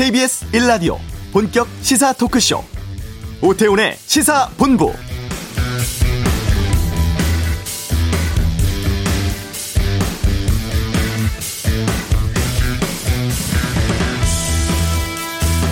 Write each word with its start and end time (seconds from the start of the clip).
KBS 0.00 0.46
1라디오 0.52 0.96
본격 1.30 1.68
시사 1.82 2.14
토크쇼 2.14 2.64
오태훈의 3.42 3.96
시사본부 3.98 4.94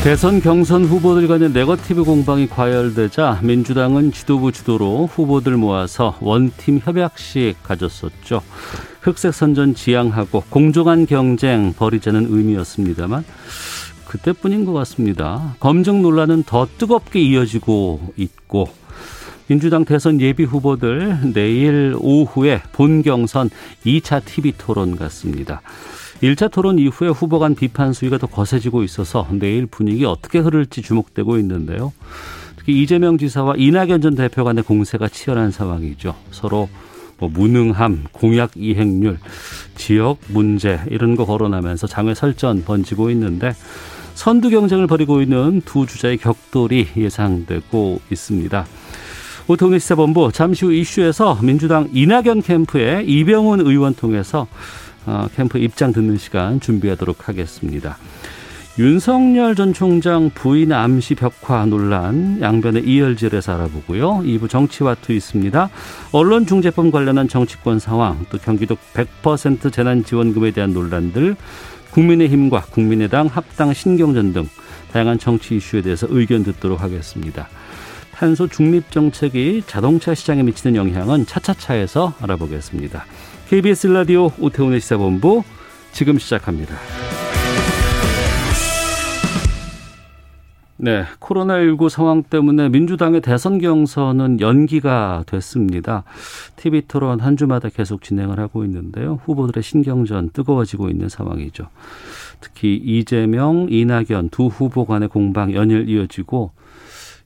대선 0.05 0.43
경선 0.43 0.85
후보들 0.85 1.27
간의 1.27 1.51
네거티브 1.53 2.05
공방이 2.05 2.51
과열되자 2.51 3.41
민주당은 3.43 4.13
지도부 4.13 4.53
주도로 4.53 5.07
후보들 5.07 5.57
모아서 5.57 6.19
원팀 6.21 6.83
협약식 6.85 7.63
가졌었죠. 7.63 8.43
흑색 9.01 9.33
선전 9.33 9.75
지향하고 9.75 10.45
공정한 10.51 11.07
경쟁 11.07 11.73
벌이자는 11.73 12.27
의미였습니다만 12.29 13.25
그때뿐인 14.09 14.65
것 14.65 14.73
같습니다. 14.73 15.55
검증 15.61 16.03
논란은 16.03 16.43
더 16.45 16.67
뜨겁게 16.79 17.21
이어지고 17.21 18.15
있고 18.17 18.69
민주당 19.47 19.85
대선 19.85 20.21
예비 20.21 20.45
후보들 20.45 21.33
내일 21.33 21.95
오후에 21.99 22.63
본경선 22.73 23.51
2차 23.85 24.25
TV 24.25 24.55
토론 24.59 24.97
같습니다. 24.97 25.63
1차 26.23 26.51
토론 26.51 26.79
이후에 26.79 27.09
후보 27.09 27.39
간 27.39 27.55
비판 27.55 27.93
수위가 27.93 28.19
더 28.19 28.27
거세지고 28.27 28.83
있어서 28.83 29.27
내일 29.31 29.67
분위기 29.67 30.05
어떻게 30.05 30.39
흐를지 30.39 30.83
주목되고 30.83 31.39
있는데요. 31.39 31.93
특히 32.57 32.83
이재명 32.83 33.17
지사와 33.19 33.55
이낙연 33.57 34.01
전 34.01 34.15
대표 34.15 34.45
간의 34.45 34.65
공세가 34.65 35.09
치열한 35.09 35.51
상황이죠. 35.51 36.15
서로 36.31 36.69
뭐 37.19 37.29
무능함, 37.29 38.05
공약 38.13 38.53
이행률, 38.57 39.19
지역 39.77 40.19
문제 40.29 40.81
이런 40.91 41.17
거 41.17 41.25
거론하면서 41.25 41.87
장외 41.87 42.15
설전 42.15 42.65
번지고 42.65 43.11
있는데 43.11 43.55
선두 44.15 44.51
경쟁을 44.51 44.87
벌이고 44.87 45.23
있는 45.23 45.63
두 45.65 45.87
주자의 45.87 46.17
격돌이 46.17 46.89
예상되고 46.97 48.01
있습니다. 48.11 48.67
오통일 49.47 49.81
시사본부 49.81 50.31
잠시 50.33 50.65
후 50.67 50.73
이슈에서 50.73 51.39
민주당 51.43 51.89
이낙연 51.93 52.43
캠프의 52.43 53.07
이병훈 53.07 53.67
의원 53.67 53.95
통해서 53.95 54.47
어, 55.07 55.27
캠프 55.35 55.59
입장 55.59 55.93
듣는 55.93 56.19
시간 56.19 56.61
준비하도록 56.61 57.29
하겠습니다. 57.29 57.97
윤석열 58.79 59.57
전 59.57 59.73
총장 59.73 60.31
부인 60.31 60.73
암시 60.73 61.17
벽화 61.17 61.67
논란 61.67 62.41
양변의 62.41 62.85
이열질에서 62.85 63.57
알아보고요. 63.57 64.19
2부 64.19 64.49
정치와투 64.49 65.13
있습니다. 65.13 65.69
언론중재법 66.13 66.93
관련한 66.93 67.27
정치권 67.27 67.81
상황 67.81 68.25
또 68.31 68.39
경기도 68.39 68.77
100% 68.95 69.73
재난지원금에 69.73 70.53
대한 70.53 70.73
논란들 70.73 71.35
국민의힘과 71.91 72.67
국민의당 72.71 73.27
합당 73.27 73.75
신경전 73.75 74.33
등 74.33 74.49
다양한 74.93 75.19
정치 75.19 75.57
이슈에 75.57 75.83
대해서 75.83 76.07
의견 76.09 76.45
듣도록 76.45 76.81
하겠습니다. 76.81 77.49
탄소 78.15 78.47
중립 78.47 78.93
정책이 78.93 79.65
자동차 79.67 80.15
시장에 80.15 80.45
미치는 80.45 80.77
영향은 80.77 81.27
차차차에서 81.27 82.15
알아보겠습니다. 82.21 83.07
KBS 83.49 83.89
라디오 83.89 84.31
오태훈의 84.39 84.81
시사본부 84.81 85.43
지금 85.91 86.21
시작합니다. 86.21 86.77
네, 90.81 91.03
코로나19 91.19 91.89
상황 91.89 92.23
때문에 92.23 92.69
민주당의 92.69 93.21
대선 93.21 93.59
경선은 93.59 94.41
연기가 94.41 95.25
됐습니다. 95.27 96.05
TV 96.55 96.83
토론 96.87 97.19
한 97.19 97.37
주마다 97.37 97.69
계속 97.69 98.01
진행을 98.03 98.39
하고 98.39 98.65
있는데요. 98.65 99.19
후보들의 99.25 99.61
신경전 99.61 100.31
뜨거워지고 100.33 100.89
있는 100.89 101.09
상황이죠. 101.09 101.67
특히 102.41 102.77
이재명, 102.77 103.67
이낙연 103.69 104.29
두 104.31 104.47
후보 104.47 104.85
간의 104.85 105.09
공방 105.09 105.53
연일 105.53 105.89
이어지고 105.89 106.53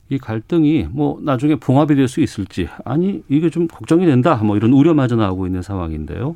이 0.09 0.17
갈등이 0.17 0.87
뭐 0.89 1.19
나중에 1.21 1.55
봉합이 1.55 1.93
될 1.95 2.07
수 2.07 2.21
있을지 2.21 2.67
아니 2.83 3.21
이게 3.29 3.51
좀 3.51 3.67
걱정이 3.67 4.05
된다 4.07 4.35
뭐 4.37 4.57
이런 4.57 4.73
우려마저 4.73 5.15
나오고 5.15 5.45
있는 5.45 5.61
상황인데요. 5.61 6.35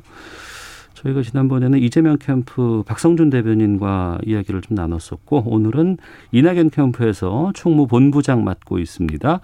저희가 0.98 1.22
지난번에는 1.22 1.78
이재명 1.78 2.16
캠프 2.18 2.82
박성준 2.86 3.30
대변인과 3.30 4.18
이야기를 4.26 4.62
좀 4.62 4.74
나눴었고 4.74 5.44
오늘은 5.46 5.98
이낙연 6.32 6.70
캠프에서 6.70 7.52
총무 7.54 7.86
본부장 7.86 8.42
맡고 8.42 8.78
있습니다. 8.78 9.40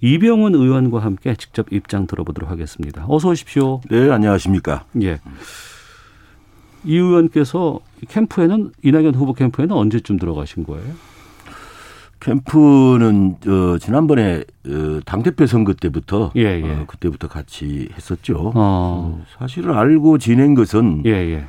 이병훈 0.00 0.54
의원과 0.54 0.98
함께 1.00 1.34
직접 1.36 1.72
입장 1.72 2.06
들어보도록 2.06 2.50
하겠습니다. 2.50 3.06
어서 3.08 3.30
오십시오. 3.30 3.80
네, 3.90 4.10
안녕하십니까? 4.10 4.84
예. 5.02 5.20
이 6.84 6.96
의원께서 6.96 7.80
캠프에는 8.08 8.72
이낙연 8.82 9.14
후보 9.14 9.32
캠프에는 9.32 9.74
언제쯤 9.74 10.18
들어가신 10.18 10.64
거예요? 10.64 10.94
캠프는 12.20 13.36
어, 13.46 13.78
지난번에 13.78 14.44
어, 14.66 15.00
당 15.04 15.22
대표 15.22 15.46
선거 15.46 15.72
때부터 15.74 16.32
예, 16.36 16.60
예. 16.62 16.62
어, 16.64 16.84
그때부터 16.86 17.28
같이 17.28 17.88
했었죠. 17.94 18.52
어. 18.54 19.24
사실은 19.38 19.74
알고 19.76 20.18
지낸 20.18 20.54
것은 20.54 21.02
예, 21.06 21.10
예. 21.10 21.44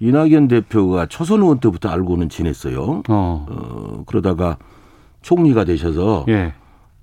이낙연 0.00 0.48
대표가 0.48 1.06
초선 1.06 1.42
의원 1.42 1.60
때부터 1.60 1.88
알고는 1.88 2.28
지냈어요. 2.28 3.02
어. 3.08 3.46
어, 3.48 4.02
그러다가 4.06 4.56
총리가 5.22 5.64
되셔서 5.64 6.26
예. 6.28 6.52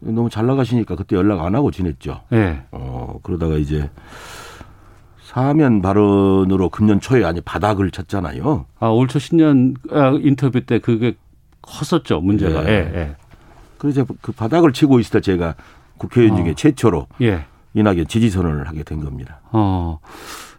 너무 0.02 0.30
잘 0.30 0.46
나가시니까 0.46 0.96
그때 0.96 1.16
연락 1.16 1.42
안 1.42 1.56
하고 1.56 1.72
지냈죠. 1.72 2.22
예. 2.34 2.64
어, 2.72 3.20
그러다가 3.24 3.56
이제 3.56 3.90
사면 5.24 5.82
발언으로 5.82 6.70
금년 6.70 7.00
초에 7.00 7.24
아니 7.24 7.40
바닥을 7.40 7.92
쳤잖아요. 7.92 8.66
아, 8.80 8.88
올 8.88 9.08
초 9.08 9.20
신년 9.20 9.76
아, 9.92 10.18
인터뷰 10.22 10.62
때 10.62 10.80
그게 10.80 11.16
컸었죠, 11.70 12.22
문제가. 12.22 12.64
예. 12.66 12.70
예, 12.70 13.00
예. 13.00 13.16
그래서 13.78 14.06
그 14.22 14.32
바닥을 14.32 14.74
치고 14.74 15.00
있을 15.00 15.14
때 15.14 15.22
제가 15.22 15.56
국회의원 15.98 16.38
중에 16.38 16.52
어. 16.52 16.54
최초로 16.56 17.08
예. 17.22 17.46
이낙연 17.74 18.08
지지 18.08 18.30
선언을 18.30 18.68
하게 18.68 18.84
된 18.84 19.04
겁니다. 19.04 19.40
어. 19.52 20.00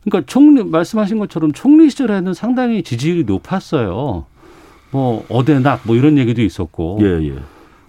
그러니까 0.05 0.27
총리 0.31 0.65
말씀하신 0.65 1.19
것처럼 1.19 1.53
총리 1.53 1.91
시절에는 1.91 2.33
상당히 2.33 2.83
지지율이 2.83 3.25
높았어요. 3.25 4.25
뭐 4.93 5.27
어대낙 5.29 5.81
뭐 5.85 5.97
이런 5.97 6.17
얘기도 6.17 6.43
있었고. 6.43 6.99
예, 7.03 7.07
예. 7.29 7.35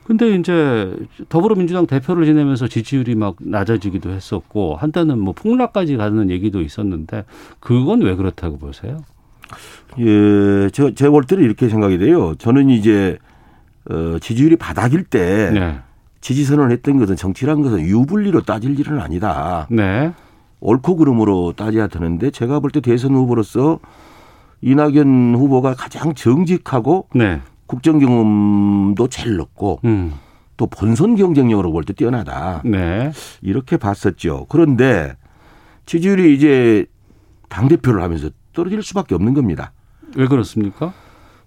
근데 0.04 0.36
이제 0.36 0.94
더불어민주당 1.30 1.88
대표를 1.88 2.26
지내면서 2.26 2.68
지지율이 2.68 3.16
막 3.16 3.38
낮아지기도 3.40 4.10
했었고 4.10 4.76
한때는 4.76 5.20
뭐 5.20 5.34
폭락까지 5.34 5.96
가는 5.96 6.30
얘기도 6.30 6.60
있었는데 6.60 7.24
그건 7.62 8.02
왜 8.02 8.16
그렇다고 8.16 8.58
보세요? 8.58 8.98
예, 10.00 10.70
저, 10.72 10.94
제볼 10.94 11.24
때는 11.26 11.44
이렇게 11.44 11.70
생각이 11.70 11.98
돼요. 11.98 12.36
저는 12.36 12.70
이제, 12.70 13.18
어, 13.90 14.18
지지율이 14.20 14.56
바닥일 14.58 15.04
때 15.04 15.52
네. 15.54 15.80
지지 16.22 16.44
선언을 16.46 16.72
했던 16.72 16.98
것은 17.00 17.16
정치란 17.16 17.62
것은 17.62 17.82
유불리로 17.82 18.42
따질 18.44 18.80
일은 18.80 19.00
아니다. 19.00 19.68
네. 19.72 20.14
옳고 20.60 20.96
그름으로 20.98 21.54
따져야 21.58 21.88
되는데 21.88 22.30
제가 22.30 22.60
볼 22.60 22.70
때 22.72 22.80
대선 22.82 23.16
후보로서 23.16 23.80
이낙연 24.62 25.34
후보가 25.36 25.74
가장 25.74 26.14
정직하고 26.14 27.08
네. 27.16 27.42
국정 27.66 27.98
경험도 27.98 29.08
제일 29.08 29.38
높고 29.38 29.80
음. 29.84 30.14
또 30.58 30.68
본선 30.68 31.16
경쟁력으로 31.16 31.72
볼 31.72 31.84
때 31.84 31.94
뛰어나다. 31.94 32.62
네. 32.64 33.12
이렇게 33.42 33.78
봤었죠. 33.78 34.46
그런데 34.50 35.16
지지율이 35.88 36.36
이제 36.36 36.86
당 37.50 37.68
대표를 37.68 38.04
하면서 38.04 38.30
떨어질 38.54 38.82
수밖에 38.84 39.16
없는 39.16 39.34
겁니다. 39.34 39.72
왜 40.16 40.28
그렇습니까? 40.28 40.94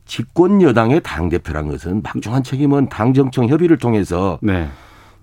집권 0.06 0.60
여당의 0.60 1.00
당 1.02 1.28
대표란 1.28 1.68
것은 1.68 2.02
막중한 2.02 2.42
책임은 2.42 2.88
당 2.88 3.14
정청 3.14 3.48
협의를 3.48 3.78
통해서 3.78 4.38
네. 4.42 4.68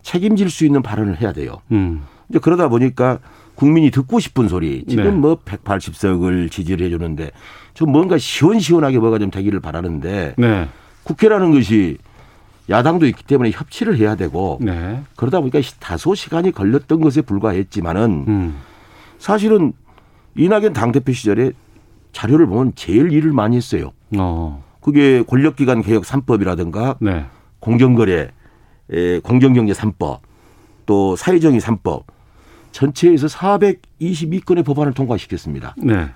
책임질 0.02 0.50
수 0.50 0.66
있는 0.66 0.82
발언을 0.82 1.22
해야 1.22 1.34
돼요. 1.34 1.62
음. 1.72 2.04
이제 2.30 2.40
그러다 2.40 2.68
보니까 2.68 3.20
국민이 3.56 3.92
듣고 3.92 4.20
싶은 4.20 4.48
소리 4.48 4.84
지금 4.88 5.04
네. 5.04 5.12
뭐 5.12 5.38
180석을 5.46 6.50
지지를 6.50 6.86
해주는데 6.88 7.32
좀 7.74 7.92
뭔가 7.92 8.18
시원시원하게 8.18 8.98
뭐가 9.00 9.20
좀 9.20 9.30
되기를 9.30 9.60
바라는데 9.60 10.36
네. 10.38 10.70
국회라는 11.04 11.52
것이 11.52 11.98
야당도 12.70 13.06
있기 13.08 13.24
때문에 13.24 13.52
협치를 13.52 13.98
해야 13.98 14.16
되고 14.16 14.58
네. 14.62 15.04
그러다 15.16 15.40
보니까 15.40 15.60
다소 15.80 16.16
시간이 16.16 16.52
걸렸던 16.52 17.02
것에 17.02 17.22
불과했지만은 17.22 18.26
음. 18.28 18.56
사실은 19.20 19.74
이낙연 20.36 20.74
당대표 20.74 21.12
시절에 21.12 21.52
자료를 22.12 22.48
보면 22.48 22.74
제일 22.76 23.12
일을 23.12 23.32
많이 23.32 23.56
했어요. 23.58 23.92
어. 24.18 24.64
그게 24.82 25.24
권력기관 25.24 25.82
개혁 25.82 26.04
3법이라든가 26.04 26.98
네. 27.00 27.26
공정거래, 27.60 28.32
에, 28.92 29.20
공정경제 29.20 29.74
3법, 29.74 30.20
또 30.86 31.16
사회정의 31.16 31.60
3법 31.62 32.04
전체에서 32.72 33.28
422건의 33.28 34.66
법안을 34.66 34.94
통과시켰습니다. 34.94 35.76
네. 35.78 36.08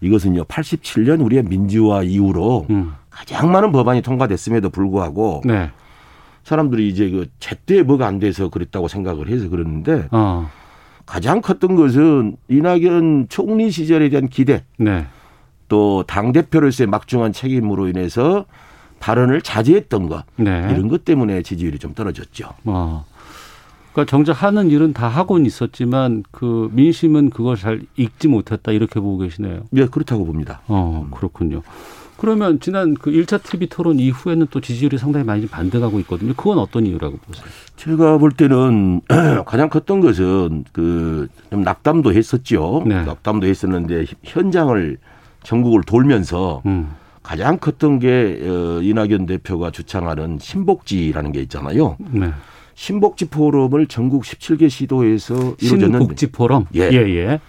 이것은요 0.00 0.44
87년 0.44 1.24
우리의 1.24 1.44
민주화 1.44 2.02
이후로 2.02 2.66
음. 2.70 2.92
가장 3.10 3.50
많은 3.50 3.72
법안이 3.72 4.02
통과됐음에도 4.02 4.70
불구하고 4.70 5.42
네. 5.44 5.70
사람들이 6.44 6.88
이제 6.88 7.10
그 7.10 7.28
제때 7.40 7.82
뭐가 7.82 8.06
안 8.06 8.18
돼서 8.18 8.48
그랬다고 8.48 8.88
생각을 8.88 9.28
해서 9.28 9.48
그러는데 9.48 10.08
어. 10.10 10.50
가장 11.04 11.40
컸던 11.40 11.74
것은 11.74 12.36
이낙연 12.48 13.26
총리 13.28 13.70
시절에 13.70 14.08
대한 14.08 14.28
기대 14.28 14.64
네. 14.78 15.06
또 15.68 16.04
당 16.06 16.32
대표로서의 16.32 16.86
막중한 16.88 17.32
책임으로 17.32 17.88
인해서 17.88 18.44
발언을 19.00 19.42
자제했던 19.42 20.08
것 20.08 20.24
네. 20.36 20.66
이런 20.70 20.88
것 20.88 21.04
때문에 21.04 21.42
지지율이 21.42 21.78
좀 21.78 21.94
떨어졌죠. 21.94 22.48
어. 22.64 23.04
그러니까 23.92 24.10
정작 24.10 24.42
하는 24.42 24.70
일은 24.70 24.92
다 24.92 25.08
하고는 25.08 25.46
있었지만 25.46 26.22
그 26.30 26.68
민심은 26.72 27.30
그걸 27.30 27.56
잘 27.56 27.82
읽지 27.96 28.28
못했다 28.28 28.72
이렇게 28.72 29.00
보고 29.00 29.18
계시네요. 29.18 29.62
예, 29.76 29.86
그렇다고 29.86 30.24
봅니다. 30.24 30.60
어, 30.68 31.08
그렇군요. 31.10 31.62
그러면 32.16 32.58
지난 32.58 32.94
그 32.94 33.12
1차 33.12 33.40
TV 33.44 33.68
토론 33.68 34.00
이후에는 34.00 34.48
또 34.50 34.60
지지율이 34.60 34.98
상당히 34.98 35.24
많이 35.24 35.46
반등하고 35.46 36.00
있거든요. 36.00 36.34
그건 36.36 36.58
어떤 36.58 36.84
이유라고 36.86 37.16
보세요? 37.18 37.44
제가 37.76 38.18
볼 38.18 38.32
때는 38.32 39.00
가장 39.46 39.68
컸던 39.68 40.00
것은 40.00 40.64
그 40.72 41.28
좀 41.50 41.62
낙담도 41.62 42.12
했었죠. 42.12 42.82
네. 42.86 43.04
낙담도 43.04 43.46
했었는데 43.46 44.06
현장을 44.24 44.98
전국을 45.48 45.82
돌면서 45.82 46.62
음. 46.66 46.94
가장 47.22 47.56
컸던 47.56 48.00
게 48.00 48.38
어, 48.42 48.82
이낙연 48.82 49.24
대표가 49.24 49.70
주창하는 49.70 50.38
신복지라는 50.38 51.32
게 51.32 51.40
있잖아요. 51.42 51.96
네. 52.10 52.30
신복지 52.74 53.28
포럼을 53.30 53.86
전국 53.86 54.24
17개 54.24 54.68
시도에서 54.68 55.34
이루어졌는데 55.34 55.98
신복지 55.98 56.26
포럼. 56.32 56.66
예. 56.74 56.90
예, 56.92 56.96
예. 56.96 57.40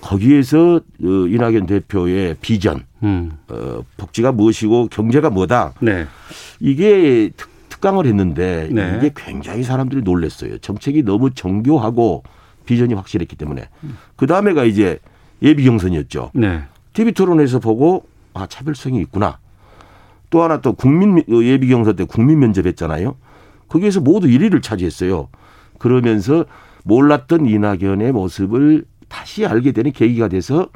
거기에서 0.00 0.76
어, 0.76 1.06
이낙연 1.28 1.66
대표의 1.66 2.36
비전, 2.40 2.84
음. 3.04 3.38
어, 3.48 3.80
복지가 3.96 4.32
무엇이고 4.32 4.88
경제가 4.88 5.30
뭐다 5.30 5.74
네. 5.80 6.06
이게 6.58 7.30
특, 7.36 7.48
특강을 7.68 8.06
했는데 8.06 8.68
네. 8.72 8.96
이게 8.98 9.12
굉장히 9.14 9.62
사람들이 9.62 10.02
놀랐어요. 10.02 10.58
정책이 10.58 11.04
너무 11.04 11.30
정교하고 11.30 12.24
비전이 12.64 12.94
확실했기 12.94 13.36
때문에 13.36 13.68
그 14.16 14.26
다음에가 14.26 14.64
이제 14.64 14.98
예비 15.42 15.64
경선이었죠. 15.64 16.32
네. 16.34 16.64
TV 16.96 17.12
토론에서 17.12 17.58
보고 17.58 18.06
아 18.32 18.46
차별성이 18.46 19.00
있구나. 19.02 19.38
또 20.30 20.42
하나 20.42 20.62
또 20.62 20.72
국민 20.72 21.22
예비 21.28 21.68
경선 21.68 21.94
때 21.94 22.04
국민 22.04 22.38
면접했잖아요. 22.38 23.16
거기에서 23.68 24.00
모두 24.00 24.26
1위를 24.28 24.62
차지했어요. 24.62 25.28
그러면서 25.78 26.46
몰랐던 26.84 27.44
이낙연의 27.44 28.12
모습을 28.12 28.86
다시 29.08 29.44
알게 29.44 29.72
되는 29.72 29.92
계기가 29.92 30.28
돼서 30.28 30.68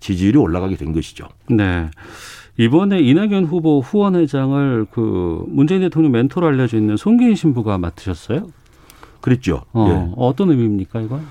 지지율이 0.00 0.38
올라가게 0.38 0.76
된 0.76 0.94
것이죠. 0.94 1.28
네. 1.50 1.90
이번에 2.56 3.00
이낙연 3.00 3.44
후보 3.44 3.80
후원회장을 3.80 4.86
그 4.90 5.44
문재인 5.48 5.82
대통령 5.82 6.12
멘토로 6.12 6.46
알려져 6.46 6.78
있는 6.78 6.96
송기인 6.96 7.34
신부가 7.34 7.76
맡으셨어요? 7.76 8.46
그랬죠. 9.20 9.64
어, 9.74 9.86
예. 9.90 10.14
어떤 10.16 10.50
의미입니까, 10.50 11.02
이건? 11.02 11.26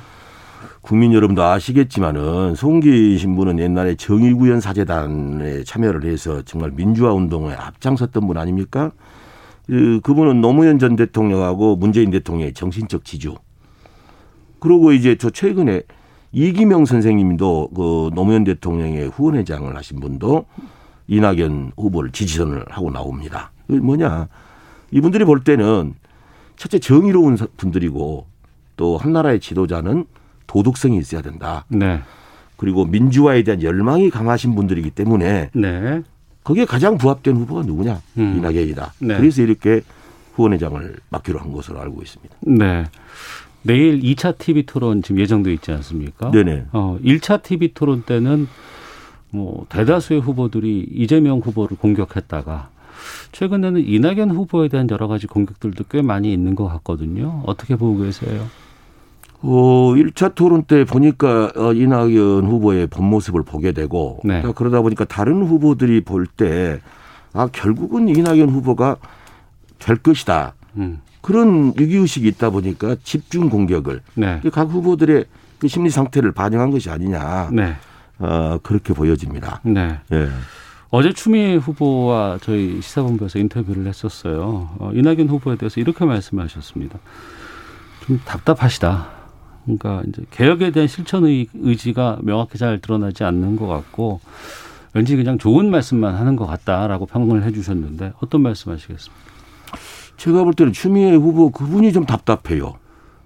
국민 0.88 1.12
여러분도 1.12 1.44
아시겠지만은 1.44 2.56
송기 2.56 3.18
신부는 3.18 3.60
옛날에 3.60 3.96
정의구현 3.96 4.62
사재단에 4.62 5.66
참여를 5.66 6.10
해서 6.10 6.42
정말 6.44 6.72
민주화 6.72 7.12
운동에 7.12 7.52
앞장섰던 7.52 8.26
분 8.26 8.38
아닙니까? 8.38 8.94
그, 9.66 10.00
그분은 10.02 10.40
노무현 10.40 10.80
전 10.80 10.96
대통령하고 10.96 11.76
문재인 11.76 12.10
대통령의 12.10 12.54
정신적 12.54 13.04
지주. 13.04 13.36
그리고 14.62 14.94
이제 14.94 15.18
저 15.18 15.30
최근에 15.30 15.82
이기명 16.32 16.86
선생님도 16.86 17.72
그 17.76 18.10
노무현 18.16 18.46
대통령의 18.46 19.10
후원회장을 19.10 19.76
하신 19.76 20.00
분도 20.00 20.46
이낙연 21.10 21.74
후보를 21.76 22.14
지지선을 22.14 22.64
하고 22.70 22.92
나옵니다. 22.92 23.52
그 23.68 23.74
뭐냐. 23.74 24.30
이분들이 24.92 25.26
볼 25.26 25.44
때는 25.44 25.96
첫째 26.56 26.80
정의로운 26.80 27.36
분들이고 27.58 28.26
또 28.78 28.98
한나라의 28.98 29.42
지도자는 29.42 30.06
도덕성이 30.58 30.98
있어야 30.98 31.22
된다. 31.22 31.66
네. 31.68 32.02
그리고 32.56 32.86
민주화에 32.86 33.44
대한 33.44 33.62
열망이 33.62 34.10
강하신 34.10 34.56
분들이기 34.56 34.90
때문에 34.92 35.52
네. 35.54 36.02
거기에 36.44 36.66
가장 36.66 36.98
부합된 36.98 37.36
후보가 37.36 37.64
누구냐? 37.64 38.02
음. 38.18 38.36
이낙연이다. 38.38 38.94
네. 39.00 39.18
그래서 39.18 39.44
이렇게 39.44 39.82
후원회장을 40.34 40.96
맡기로 41.10 41.40
한 41.40 41.52
것으로 41.52 41.80
알고 41.80 42.02
있습니다. 42.02 42.36
네. 42.42 42.86
내일 43.62 44.00
2차 44.00 44.38
TV 44.38 44.66
토론 44.66 45.04
지금 45.04 45.20
예정돼 45.22 45.54
있지 45.54 45.72
않습니까? 45.72 46.32
네네. 46.32 46.68
어, 46.72 46.98
1차 47.04 47.44
TV 47.44 47.74
토론 47.74 48.04
때는 48.04 48.48
뭐 49.30 49.66
대다수의 49.70 50.22
후보들이 50.22 50.88
이재명 50.92 51.40
후보를 51.40 51.78
공격했다가 51.78 52.70
최근에는 53.34 53.86
이낙연 53.86 54.32
후보에 54.32 54.70
대한 54.70 54.90
여러 54.90 55.08
가지 55.08 55.28
공격들도 55.28 55.84
꽤 55.90 56.02
많이 56.02 56.32
있는 56.34 56.56
것 56.56 56.68
같거든요. 56.68 57.44
어떻게 57.46 57.76
보고 57.76 58.02
계세요? 58.02 58.48
어, 59.42 59.94
1차 59.96 60.34
토론 60.36 60.64
때 60.64 60.84
보니까 60.84 61.52
어, 61.56 61.74
이낙연 61.74 62.48
후보의 62.48 62.88
본 62.88 63.06
모습을 63.06 63.44
보게 63.44 63.72
되고 63.72 64.20
네. 64.24 64.42
또 64.42 64.54
그러다 64.54 64.82
보니까 64.82 65.06
다른 65.06 65.44
후보들이 65.44 66.02
볼 66.02 66.26
때 66.26 66.80
아, 67.34 67.48
결국은 67.52 68.10
이낙연 68.10 68.50
후보가 68.50 68.98
될 69.80 69.98
것이다. 69.98 70.54
음. 70.78 71.02
그런 71.22 71.74
위기의식이 71.78 72.28
있다 72.30 72.50
보니까 72.50 72.96
집중 73.04 73.50
공격을 73.50 74.02
네. 74.16 74.42
각 74.52 74.70
후보들의 74.70 75.26
그 75.60 75.68
심리 75.68 75.90
상태를 75.90 76.32
반영한 76.32 76.72
것이 76.72 76.90
아니냐. 76.90 77.50
네. 77.52 77.76
어, 78.20 78.58
그렇게 78.64 78.94
보여집니다. 78.94 79.62
네. 79.64 80.00
예. 80.14 80.30
어제 80.90 81.12
추미애 81.14 81.56
후보와 81.58 82.40
저희 82.42 82.82
시사본부에서 82.82 83.38
인터뷰를 83.40 83.86
했었어요. 83.88 84.70
어, 84.80 84.92
이낙연 84.94 85.28
후보에 85.28 85.58
대해서 85.58 85.80
이렇게 85.80 86.06
말씀하셨습니다. 86.06 86.98
좀 88.06 88.20
답답하시다. 88.26 89.17
그러니까 89.68 90.02
이제 90.08 90.24
개혁에 90.32 90.72
대한 90.72 90.88
실천 90.88 91.26
의- 91.26 91.48
의지가 91.54 92.20
명확히 92.22 92.58
잘 92.58 92.80
드러나지 92.80 93.24
않는 93.26 93.58
것 93.58 93.68
같고 93.68 94.22
왠지 94.94 95.16
그냥 95.18 95.38
좋은 95.38 95.70
말씀만 95.70 96.16
하는 96.16 96.36
것 96.38 96.48
같다라고 96.48 97.06
평을 97.06 97.44
해주셨는데 97.44 98.14
어떤 98.22 98.42
말씀하시겠습니까? 98.42 99.28
제가 100.16 100.44
볼 100.44 100.54
때는 100.54 100.74
추미애 100.74 101.14
후보 101.14 101.52
그분이 101.52 101.92
좀 101.94 102.06
답답해요. 102.06 102.76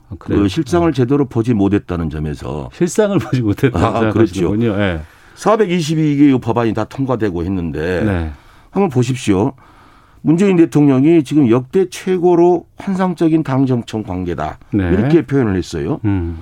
아? 0.10 0.16
그 0.20 0.48
실상을 0.48 0.92
제대로 0.94 1.26
보지 1.26 1.54
못했다는 1.54 2.10
점에서 2.10 2.70
실상을 2.74 3.18
보지 3.20 3.42
못했다고 3.44 3.78
아, 3.86 4.00
생각하시는군요. 4.02 4.74
예. 4.82 5.02
422개 5.36 6.42
법안이 6.42 6.74
다 6.74 6.84
통과되고 6.84 7.44
했는데 7.44 8.04
네. 8.04 8.32
한번 8.72 8.90
보십시오. 8.90 9.54
문재인 10.22 10.58
대통령이 10.58 11.24
지금 11.24 11.50
역대 11.50 11.90
최고로 11.90 12.66
환상적인 12.78 13.44
당 13.44 13.66
정청 13.66 14.04
관계다. 14.04 14.60
네. 14.72 14.90
이렇게 14.90 15.26
표현을 15.26 15.56
했어요. 15.56 16.00
음. 16.06 16.38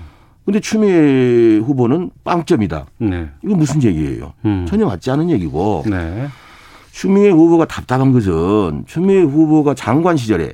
근데 0.45 0.59
추미애 0.59 1.57
후보는 1.57 2.09
빵점이다. 2.23 2.87
네. 2.97 3.29
이거 3.43 3.55
무슨 3.55 3.83
얘기예요? 3.83 4.33
음. 4.45 4.65
전혀 4.67 4.85
맞지 4.85 5.11
않은 5.11 5.29
얘기고 5.29 5.83
네. 5.87 6.27
추미애 6.91 7.29
후보가 7.29 7.65
답답한 7.65 8.11
것은 8.11 8.83
추미애 8.87 9.21
후보가 9.21 9.75
장관 9.75 10.17
시절에 10.17 10.53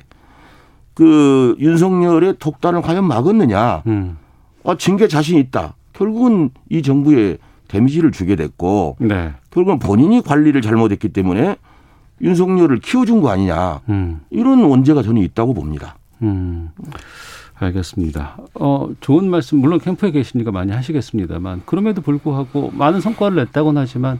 그 0.94 1.56
윤석열의 1.58 2.36
독단을 2.38 2.82
과연 2.82 3.06
막았느냐? 3.06 3.82
음. 3.86 4.18
아, 4.64 4.76
징계 4.76 5.08
자신 5.08 5.38
있다. 5.38 5.74
결국은 5.92 6.50
이 6.68 6.82
정부에 6.82 7.38
데미지를 7.68 8.12
주게 8.12 8.36
됐고 8.36 8.96
네. 9.00 9.32
결국은 9.50 9.78
본인이 9.78 10.20
관리를 10.22 10.60
잘못했기 10.60 11.08
때문에 11.08 11.56
윤석열을 12.20 12.80
키워준 12.80 13.20
거 13.20 13.30
아니냐. 13.30 13.80
음. 13.88 14.20
이런 14.30 14.62
원죄가 14.64 15.02
저는 15.02 15.22
있다고 15.22 15.54
봅니다. 15.54 15.96
음, 16.22 16.70
알겠습니다. 17.54 18.38
어, 18.54 18.88
좋은 19.00 19.28
말씀, 19.28 19.58
물론 19.58 19.78
캠프에 19.78 20.10
계시니까 20.10 20.50
많이 20.50 20.72
하시겠습니다만, 20.72 21.62
그럼에도 21.66 22.00
불구하고 22.00 22.70
많은 22.72 23.00
성과를 23.00 23.36
냈다고는 23.36 23.82
하지만, 23.82 24.18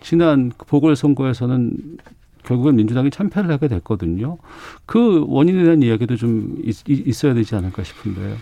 지난 0.00 0.52
그 0.56 0.66
보궐선거에서는 0.66 1.98
결국엔 2.44 2.76
민주당이 2.76 3.10
참패를 3.10 3.50
하게 3.50 3.68
됐거든요. 3.68 4.36
그 4.86 5.24
원인에 5.26 5.64
대한 5.64 5.82
이야기도 5.82 6.16
좀 6.16 6.56
있, 6.62 7.24
어야 7.24 7.34
되지 7.34 7.54
않을까 7.56 7.82
싶은데요. 7.82 8.36